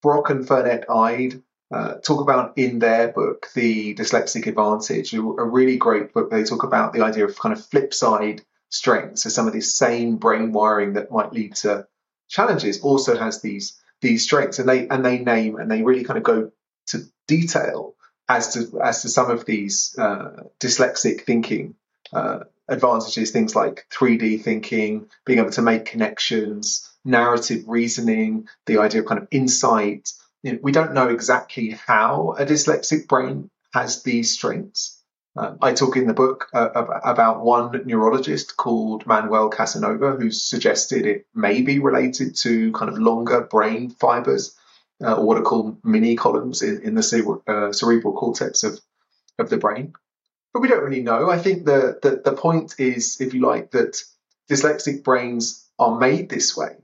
Brock 0.00 0.30
and 0.30 0.46
Fernette 0.46 0.88
Eide 0.88 1.42
uh, 1.72 1.94
talk 1.94 2.20
about 2.20 2.58
in 2.58 2.78
their 2.80 3.08
book, 3.08 3.48
The 3.54 3.94
Dyslexic 3.94 4.46
Advantage, 4.46 5.14
a 5.14 5.20
really 5.20 5.76
great 5.76 6.12
book. 6.12 6.30
They 6.30 6.44
talk 6.44 6.64
about 6.64 6.92
the 6.92 7.02
idea 7.02 7.24
of 7.24 7.38
kind 7.38 7.52
of 7.52 7.64
flip 7.64 7.94
side 7.94 8.42
strengths. 8.70 9.22
So 9.22 9.30
some 9.30 9.46
of 9.46 9.52
this 9.52 9.76
same 9.76 10.16
brain 10.16 10.52
wiring 10.52 10.94
that 10.94 11.10
might 11.10 11.32
lead 11.32 11.54
to 11.56 11.86
challenges 12.28 12.80
also 12.80 13.16
has 13.16 13.42
these 13.42 13.80
these 14.00 14.24
strengths, 14.24 14.58
and 14.58 14.68
they 14.68 14.88
and 14.88 15.04
they 15.04 15.18
name 15.18 15.56
and 15.56 15.70
they 15.70 15.82
really 15.82 16.04
kind 16.04 16.16
of 16.16 16.24
go 16.24 16.50
to 16.88 17.02
detail 17.28 17.94
as 18.28 18.54
to 18.54 18.80
as 18.82 19.02
to 19.02 19.08
some 19.08 19.30
of 19.30 19.44
these 19.44 19.94
uh, 19.98 20.44
dyslexic 20.58 21.22
thinking 21.22 21.74
uh, 22.12 22.40
advantages. 22.68 23.30
Things 23.30 23.54
like 23.54 23.86
3D 23.92 24.42
thinking, 24.42 25.08
being 25.26 25.40
able 25.40 25.50
to 25.50 25.62
make 25.62 25.84
connections, 25.84 26.88
narrative 27.04 27.64
reasoning, 27.66 28.48
the 28.66 28.78
idea 28.78 29.02
of 29.02 29.06
kind 29.06 29.20
of 29.20 29.28
insight. 29.30 30.12
You 30.42 30.52
know, 30.52 30.58
we 30.62 30.72
don't 30.72 30.94
know 30.94 31.08
exactly 31.08 31.70
how 31.70 32.34
a 32.38 32.44
dyslexic 32.44 33.08
brain 33.08 33.50
has 33.72 34.02
these 34.02 34.32
strengths, 34.32 35.00
uh, 35.36 35.54
I 35.62 35.72
talk 35.72 35.96
in 35.96 36.06
the 36.06 36.14
book 36.14 36.48
uh, 36.52 36.70
about 37.04 37.44
one 37.44 37.82
neurologist 37.84 38.56
called 38.56 39.06
Manuel 39.06 39.48
Casanova 39.48 40.12
who 40.12 40.30
suggested 40.30 41.06
it 41.06 41.26
may 41.34 41.62
be 41.62 41.78
related 41.78 42.34
to 42.38 42.72
kind 42.72 42.90
of 42.90 42.98
longer 42.98 43.42
brain 43.42 43.90
fibers, 43.90 44.56
uh, 45.02 45.14
or 45.14 45.24
what 45.24 45.38
are 45.38 45.42
called 45.42 45.78
mini 45.84 46.16
columns 46.16 46.62
in, 46.62 46.82
in 46.82 46.94
the 46.94 47.02
cerebral, 47.02 47.42
uh, 47.46 47.72
cerebral 47.72 48.14
cortex 48.14 48.64
of, 48.64 48.80
of 49.38 49.50
the 49.50 49.56
brain. 49.56 49.92
But 50.52 50.62
we 50.62 50.68
don't 50.68 50.82
really 50.82 51.02
know. 51.02 51.30
I 51.30 51.38
think 51.38 51.64
the, 51.64 51.98
the, 52.02 52.22
the 52.24 52.36
point 52.36 52.74
is, 52.78 53.20
if 53.20 53.32
you 53.32 53.40
like, 53.46 53.70
that 53.70 54.02
dyslexic 54.50 55.04
brains 55.04 55.64
are 55.78 55.96
made 55.96 56.28
this 56.28 56.56
way. 56.56 56.74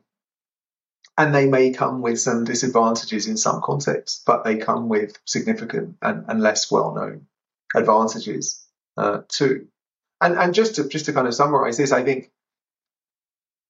And 1.18 1.34
they 1.34 1.46
may 1.46 1.72
come 1.72 2.02
with 2.02 2.20
some 2.20 2.44
disadvantages 2.44 3.26
in 3.26 3.36
some 3.36 3.62
contexts, 3.62 4.22
but 4.26 4.44
they 4.44 4.56
come 4.56 4.88
with 4.88 5.18
significant 5.24 5.96
and, 6.02 6.24
and 6.28 6.42
less 6.42 6.70
well 6.70 6.94
known 6.94 7.26
advantages 7.74 8.62
uh, 8.96 9.22
too. 9.28 9.68
And 10.20 10.36
and 10.36 10.54
just 10.54 10.76
to 10.76 10.88
just 10.88 11.06
to 11.06 11.12
kind 11.12 11.26
of 11.26 11.34
summarize 11.34 11.76
this, 11.76 11.92
I 11.92 12.02
think 12.02 12.30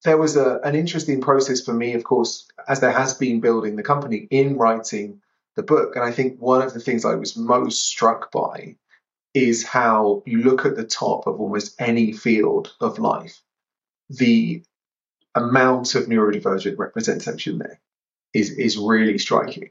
there 0.04 0.18
was 0.18 0.36
a, 0.36 0.60
an 0.62 0.74
interesting 0.74 1.20
process 1.20 1.60
for 1.60 1.72
me, 1.72 1.94
of 1.94 2.04
course, 2.04 2.46
as 2.68 2.80
there 2.80 2.92
has 2.92 3.14
been 3.14 3.40
building 3.40 3.76
the 3.76 3.82
company 3.82 4.28
in 4.30 4.56
writing 4.56 5.20
the 5.56 5.62
book. 5.62 5.96
And 5.96 6.04
I 6.04 6.12
think 6.12 6.38
one 6.38 6.62
of 6.62 6.74
the 6.74 6.80
things 6.80 7.04
I 7.04 7.14
was 7.14 7.36
most 7.36 7.84
struck 7.84 8.30
by 8.30 8.76
is 9.34 9.66
how 9.66 10.22
you 10.24 10.42
look 10.42 10.64
at 10.64 10.76
the 10.76 10.84
top 10.84 11.26
of 11.26 11.40
almost 11.40 11.74
any 11.80 12.12
field 12.12 12.74
of 12.80 12.98
life, 12.98 13.42
the 14.08 14.62
amount 15.36 15.94
of 15.94 16.06
neurodivergent 16.06 16.78
representation 16.78 17.58
there 17.58 17.80
is 18.34 18.50
is 18.50 18.78
really 18.78 19.18
striking. 19.18 19.70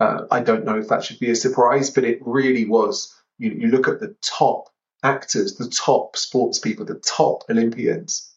Uh, 0.00 0.26
I 0.30 0.40
don't 0.40 0.64
know 0.64 0.78
if 0.78 0.88
that 0.88 1.04
should 1.04 1.18
be 1.18 1.30
a 1.30 1.36
surprise, 1.36 1.90
but 1.90 2.04
it 2.04 2.20
really 2.22 2.64
was 2.64 3.14
you, 3.38 3.50
you 3.50 3.68
look 3.68 3.88
at 3.88 4.00
the 4.00 4.16
top 4.22 4.68
actors, 5.02 5.56
the 5.56 5.68
top 5.68 6.16
sports 6.16 6.58
people, 6.58 6.86
the 6.86 6.94
top 6.94 7.44
Olympians, 7.50 8.32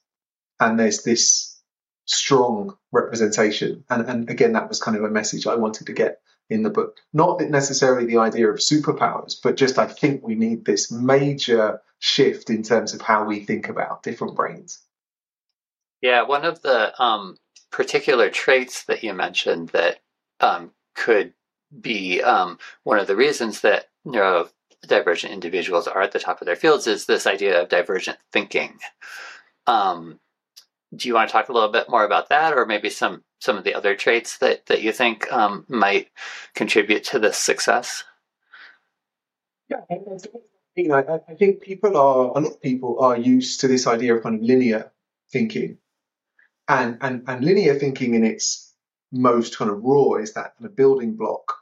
and 0.60 0.80
there's 0.80 1.04
this 1.04 1.60
strong 2.06 2.78
representation. 2.92 3.84
And, 3.90 4.08
and 4.08 4.30
again, 4.30 4.54
that 4.54 4.70
was 4.70 4.82
kind 4.82 4.98
of 4.98 5.04
a 5.04 5.10
message 5.10 5.48
I 5.48 5.56
wanted 5.56 5.88
to 5.88 5.94
get 5.94 6.22
in 6.50 6.64
the 6.64 6.70
book. 6.70 6.98
Not 7.14 7.42
necessarily 7.42 8.06
the 8.06 8.18
idea 8.18 8.50
of 8.50 8.58
superpowers, 8.58 9.36
but 9.42 9.58
just 9.58 9.80
I 9.80 9.88
think 9.88 10.24
we 10.24 10.36
need 10.36 10.66
this 10.66 10.92
major 10.92 11.82
shift 12.00 12.50
in 12.50 12.64
terms 12.64 12.94
of 12.94 13.02
how 13.02 13.26
we 13.26 13.40
think 13.40 13.70
about 13.70 14.04
different 14.04 14.36
brains. 14.36 14.80
Yeah, 16.06 16.22
one 16.22 16.46
of 16.46 16.62
the 16.62 16.94
um, 17.02 17.36
particular 17.72 18.30
traits 18.30 18.84
that 18.84 19.04
you 19.04 19.12
mentioned 19.16 19.70
that 19.70 20.02
um, 20.40 20.70
could 20.94 21.34
be 21.82 22.22
um, 22.22 22.60
one 22.84 23.00
of 23.00 23.08
the 23.08 23.16
reasons 23.16 23.62
that 23.62 23.88
neurodivergent 24.06 25.32
individuals 25.32 25.88
are 25.88 26.04
at 26.04 26.12
the 26.12 26.20
top 26.20 26.42
of 26.42 26.46
their 26.46 26.56
fields 26.56 26.86
is 26.86 27.08
this 27.08 27.26
idea 27.26 27.60
of 27.60 27.70
divergent 27.70 28.20
thinking. 28.32 28.78
Um, 29.66 30.20
do 30.96 31.08
you 31.08 31.16
want 31.16 31.28
to 31.28 31.34
talk 31.34 31.50
a 31.50 31.54
little 31.54 31.72
bit 31.72 31.90
more 31.90 32.06
about 32.06 32.30
that, 32.30 32.54
or 32.54 32.68
maybe 32.68 32.92
some 32.92 33.24
some 33.40 33.58
of 33.58 33.64
the 33.64 33.74
other 33.74 33.96
traits 33.96 34.38
that 34.38 34.68
that 34.68 34.84
you 34.84 34.92
think 34.92 35.34
um, 35.34 35.66
might 35.68 36.10
contribute 36.54 37.06
to 37.06 37.18
this 37.18 37.40
success? 37.40 38.04
Yeah, 39.70 39.82
you 40.76 40.88
know, 40.88 40.98
I, 40.98 41.32
I 41.32 41.34
think 41.34 41.62
people 41.62 41.98
are 41.98 42.28
a 42.28 42.40
lot 42.40 42.46
of 42.46 42.62
people 42.62 43.00
are 43.00 43.18
used 43.18 43.62
to 43.62 43.68
this 43.68 43.88
idea 43.88 44.14
of 44.14 44.22
kind 44.22 44.36
of 44.36 44.44
linear 44.44 44.92
thinking, 45.32 45.80
and 46.68 46.98
and 47.02 47.24
and 47.28 47.44
linear 47.44 47.76
thinking 47.76 48.16
in 48.16 48.24
its 48.24 48.74
most 49.12 49.58
kind 49.58 49.72
of 49.72 49.84
raw 49.84 50.16
is 50.16 50.34
that 50.34 50.56
kind 50.58 50.66
of 50.70 50.76
building 50.76 51.16
block 51.16 51.54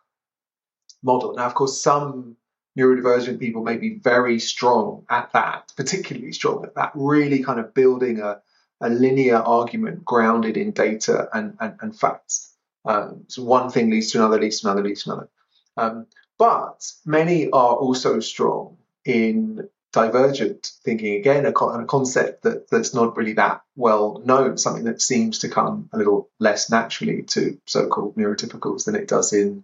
model. 1.03 1.33
Now, 1.33 1.45
of 1.45 1.53
course, 1.53 1.81
some 1.81 2.37
neurodivergent 2.77 3.39
people 3.39 3.63
may 3.63 3.77
be 3.77 3.99
very 3.99 4.39
strong 4.39 5.05
at 5.09 5.31
that, 5.33 5.71
particularly 5.75 6.31
strong 6.31 6.63
at 6.63 6.75
that, 6.75 6.91
really 6.95 7.43
kind 7.43 7.59
of 7.59 7.73
building 7.73 8.19
a, 8.19 8.41
a 8.81 8.89
linear 8.89 9.37
argument 9.37 10.03
grounded 10.03 10.57
in 10.57 10.71
data 10.71 11.29
and, 11.33 11.55
and, 11.59 11.75
and 11.81 11.99
facts. 11.99 12.55
Um, 12.85 13.25
so 13.27 13.43
one 13.43 13.69
thing 13.69 13.91
leads 13.91 14.11
to 14.11 14.19
another, 14.19 14.39
leads 14.39 14.61
to 14.61 14.67
another, 14.67 14.83
leads 14.83 15.03
to 15.03 15.11
another. 15.11 15.29
Um, 15.77 16.07
but 16.39 16.91
many 17.05 17.49
are 17.51 17.75
also 17.75 18.19
strong 18.19 18.77
in 19.05 19.69
divergent 19.93 20.71
thinking. 20.83 21.15
Again, 21.15 21.45
a, 21.45 21.51
a 21.51 21.85
concept 21.85 22.43
that, 22.43 22.69
that's 22.69 22.93
not 22.93 23.15
really 23.15 23.33
that 23.33 23.61
well 23.75 24.21
known, 24.25 24.57
something 24.57 24.85
that 24.85 25.01
seems 25.01 25.39
to 25.39 25.49
come 25.49 25.89
a 25.93 25.97
little 25.97 26.29
less 26.39 26.69
naturally 26.69 27.23
to 27.23 27.59
so-called 27.65 28.17
neurotypicals 28.17 28.85
than 28.85 28.95
it 28.95 29.07
does 29.07 29.31
in 29.31 29.63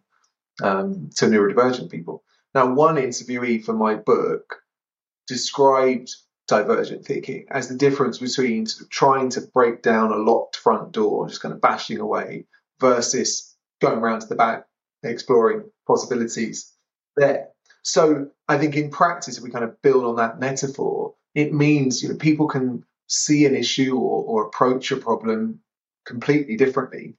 um, 0.62 1.10
to 1.16 1.26
neurodivergent 1.26 1.90
people. 1.92 2.24
Now, 2.54 2.74
one 2.74 2.96
interviewee 2.96 3.64
for 3.64 3.74
my 3.74 3.96
book 3.96 4.62
described 5.28 6.16
divergent 6.48 7.06
thinking 7.06 7.46
as 7.52 7.70
the 7.70 7.76
difference 7.76 8.18
between 8.18 8.66
sort 8.66 8.84
of 8.84 8.90
trying 8.90 9.30
to 9.30 9.42
break 9.42 9.82
down 9.82 10.12
a 10.12 10.16
locked 10.16 10.56
front 10.56 10.92
door, 10.92 11.28
just 11.28 11.42
kind 11.42 11.54
of 11.54 11.62
bashing 11.62 12.00
away, 12.00 12.46
versus 12.80 13.56
going 13.82 14.00
around 14.00 14.22
to 14.22 14.28
the 14.28 14.36
back, 14.36 14.66
exploring 15.04 15.70
possibilities 15.88 16.72
there. 17.16 17.50
So 17.84 18.30
I 18.48 18.58
think 18.58 18.76
in 18.76 18.92
practice, 18.92 19.38
if 19.38 19.44
we 19.44 19.52
kind 19.52 19.64
of 19.64 19.82
build 19.82 20.06
on 20.06 20.18
that 20.18 20.40
metaphor, 20.40 21.16
it 21.34 21.54
means 21.54 22.02
you 22.04 22.10
know 22.10 22.16
people 22.16 22.48
can 22.48 22.84
see 23.08 23.46
an 23.46 23.56
issue 23.56 23.96
or, 23.96 24.24
or 24.24 24.46
approach 24.46 24.92
a 24.92 24.98
problem 24.98 25.62
completely 26.06 26.58
differently, 26.58 27.16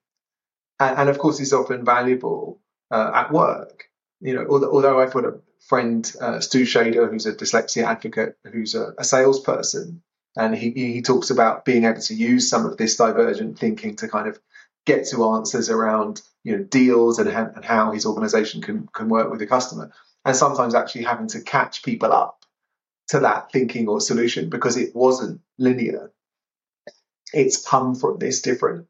and, 0.78 0.98
and 0.98 1.08
of 1.08 1.18
course, 1.18 1.40
it's 1.40 1.52
often 1.52 1.84
valuable 1.84 2.60
uh, 2.90 3.10
at 3.14 3.32
work 3.32 3.90
you 4.20 4.34
know, 4.34 4.46
although, 4.48 4.70
although 4.70 5.00
I've 5.00 5.12
got 5.12 5.24
a 5.24 5.40
friend, 5.60 6.10
uh, 6.20 6.40
Stu 6.40 6.62
Shader, 6.62 7.10
who's 7.10 7.26
a 7.26 7.34
dyslexia 7.34 7.84
advocate, 7.84 8.36
who's 8.50 8.74
a, 8.74 8.94
a 8.98 9.04
salesperson, 9.04 10.02
and 10.36 10.54
he, 10.54 10.70
he 10.70 11.02
talks 11.02 11.30
about 11.30 11.64
being 11.64 11.84
able 11.84 12.00
to 12.00 12.14
use 12.14 12.48
some 12.48 12.66
of 12.66 12.76
this 12.76 12.96
divergent 12.96 13.58
thinking 13.58 13.96
to 13.96 14.08
kind 14.08 14.28
of 14.28 14.38
get 14.86 15.06
to 15.08 15.24
answers 15.30 15.70
around, 15.70 16.22
you 16.44 16.56
know, 16.56 16.62
deals 16.62 17.18
and, 17.18 17.28
and 17.28 17.64
how 17.64 17.92
his 17.92 18.06
organization 18.06 18.62
can, 18.62 18.88
can 18.92 19.08
work 19.08 19.30
with 19.30 19.40
the 19.40 19.46
customer. 19.46 19.90
And 20.24 20.36
sometimes 20.36 20.74
actually 20.74 21.04
having 21.04 21.28
to 21.28 21.40
catch 21.40 21.82
people 21.82 22.12
up 22.12 22.44
to 23.08 23.20
that 23.20 23.50
thinking 23.52 23.88
or 23.88 24.00
solution 24.00 24.50
because 24.50 24.76
it 24.76 24.94
wasn't 24.94 25.40
linear. 25.58 26.12
It's 27.32 27.64
come 27.64 27.94
from 27.94 28.18
this 28.18 28.42
different 28.42 28.86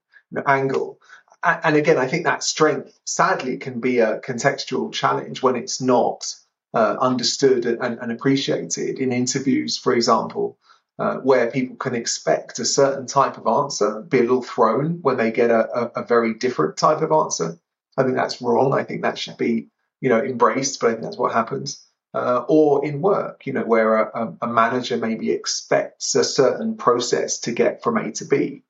angle 0.46 1.00
and 1.42 1.76
again, 1.76 1.96
I 1.96 2.06
think 2.06 2.24
that 2.24 2.42
strength, 2.42 2.98
sadly, 3.04 3.56
can 3.56 3.80
be 3.80 4.00
a 4.00 4.20
contextual 4.20 4.92
challenge 4.92 5.42
when 5.42 5.56
it's 5.56 5.80
not 5.80 6.34
uh, 6.74 6.96
understood 7.00 7.64
and, 7.64 7.98
and, 7.98 8.12
appreciated 8.12 8.98
in 8.98 9.12
interviews, 9.12 9.76
for 9.76 9.94
example, 9.94 10.58
uh, 10.98 11.16
where 11.16 11.50
people 11.50 11.76
can 11.76 11.94
expect 11.94 12.58
a 12.58 12.64
certain 12.64 13.06
type 13.06 13.38
of 13.38 13.46
answer, 13.46 14.02
be 14.02 14.18
a 14.18 14.22
little 14.22 14.42
thrown 14.42 14.98
when 15.00 15.16
they 15.16 15.32
get 15.32 15.50
a, 15.50 15.68
a, 15.74 16.02
a 16.02 16.04
very 16.04 16.34
different 16.34 16.76
type 16.76 17.00
of 17.00 17.10
answer. 17.10 17.58
I 17.96 18.02
think 18.02 18.16
that's 18.16 18.42
wrong. 18.42 18.72
I 18.74 18.84
think 18.84 19.02
that 19.02 19.18
should 19.18 19.38
be, 19.38 19.68
you 20.00 20.08
know, 20.08 20.22
embraced, 20.22 20.80
but 20.80 20.88
I 20.88 20.90
think 20.92 21.02
that's 21.02 21.18
what 21.18 21.32
happens. 21.32 21.84
Uh, 22.12 22.44
or 22.48 22.84
in 22.84 23.00
work, 23.00 23.46
you 23.46 23.52
know, 23.52 23.64
where 23.64 23.94
a, 23.94 24.36
a, 24.42 24.46
manager 24.48 24.96
maybe 24.96 25.30
expects 25.30 26.16
a 26.16 26.24
certain 26.24 26.76
process 26.76 27.38
to 27.38 27.52
get 27.52 27.84
from 27.84 27.96
A 27.96 28.10
to 28.10 28.24
B. 28.24 28.64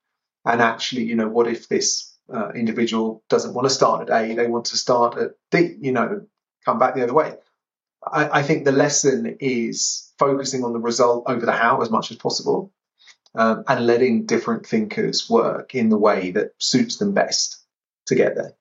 And 0.44 0.60
actually, 0.60 1.04
you 1.04 1.16
know, 1.16 1.28
what 1.28 1.46
if 1.46 1.66
this 1.66 2.14
uh, 2.32 2.50
individual 2.50 3.24
doesn't 3.30 3.54
want 3.54 3.66
to 3.66 3.74
start 3.74 4.10
at 4.10 4.22
A, 4.22 4.34
they 4.34 4.46
want 4.46 4.66
to 4.66 4.76
start 4.76 5.16
at 5.16 5.30
D, 5.50 5.74
you 5.80 5.92
know, 5.92 6.26
come 6.66 6.78
back 6.78 6.94
the 6.94 7.02
other 7.02 7.14
way. 7.14 7.34
I, 8.06 8.40
I 8.40 8.42
think 8.42 8.64
the 8.64 8.72
lesson 8.72 9.38
is 9.40 10.12
focusing 10.18 10.64
on 10.64 10.74
the 10.74 10.78
result 10.78 11.24
over 11.26 11.46
the 11.46 11.52
how 11.52 11.80
as 11.80 11.90
much 11.90 12.10
as 12.10 12.18
possible 12.18 12.72
um, 13.34 13.64
and 13.68 13.86
letting 13.86 14.26
different 14.26 14.66
thinkers 14.66 15.28
work 15.30 15.74
in 15.74 15.88
the 15.88 15.98
way 15.98 16.32
that 16.32 16.52
suits 16.58 16.96
them 16.96 17.14
best 17.14 17.64
to 18.06 18.14
get 18.14 18.34
there. 18.34 18.54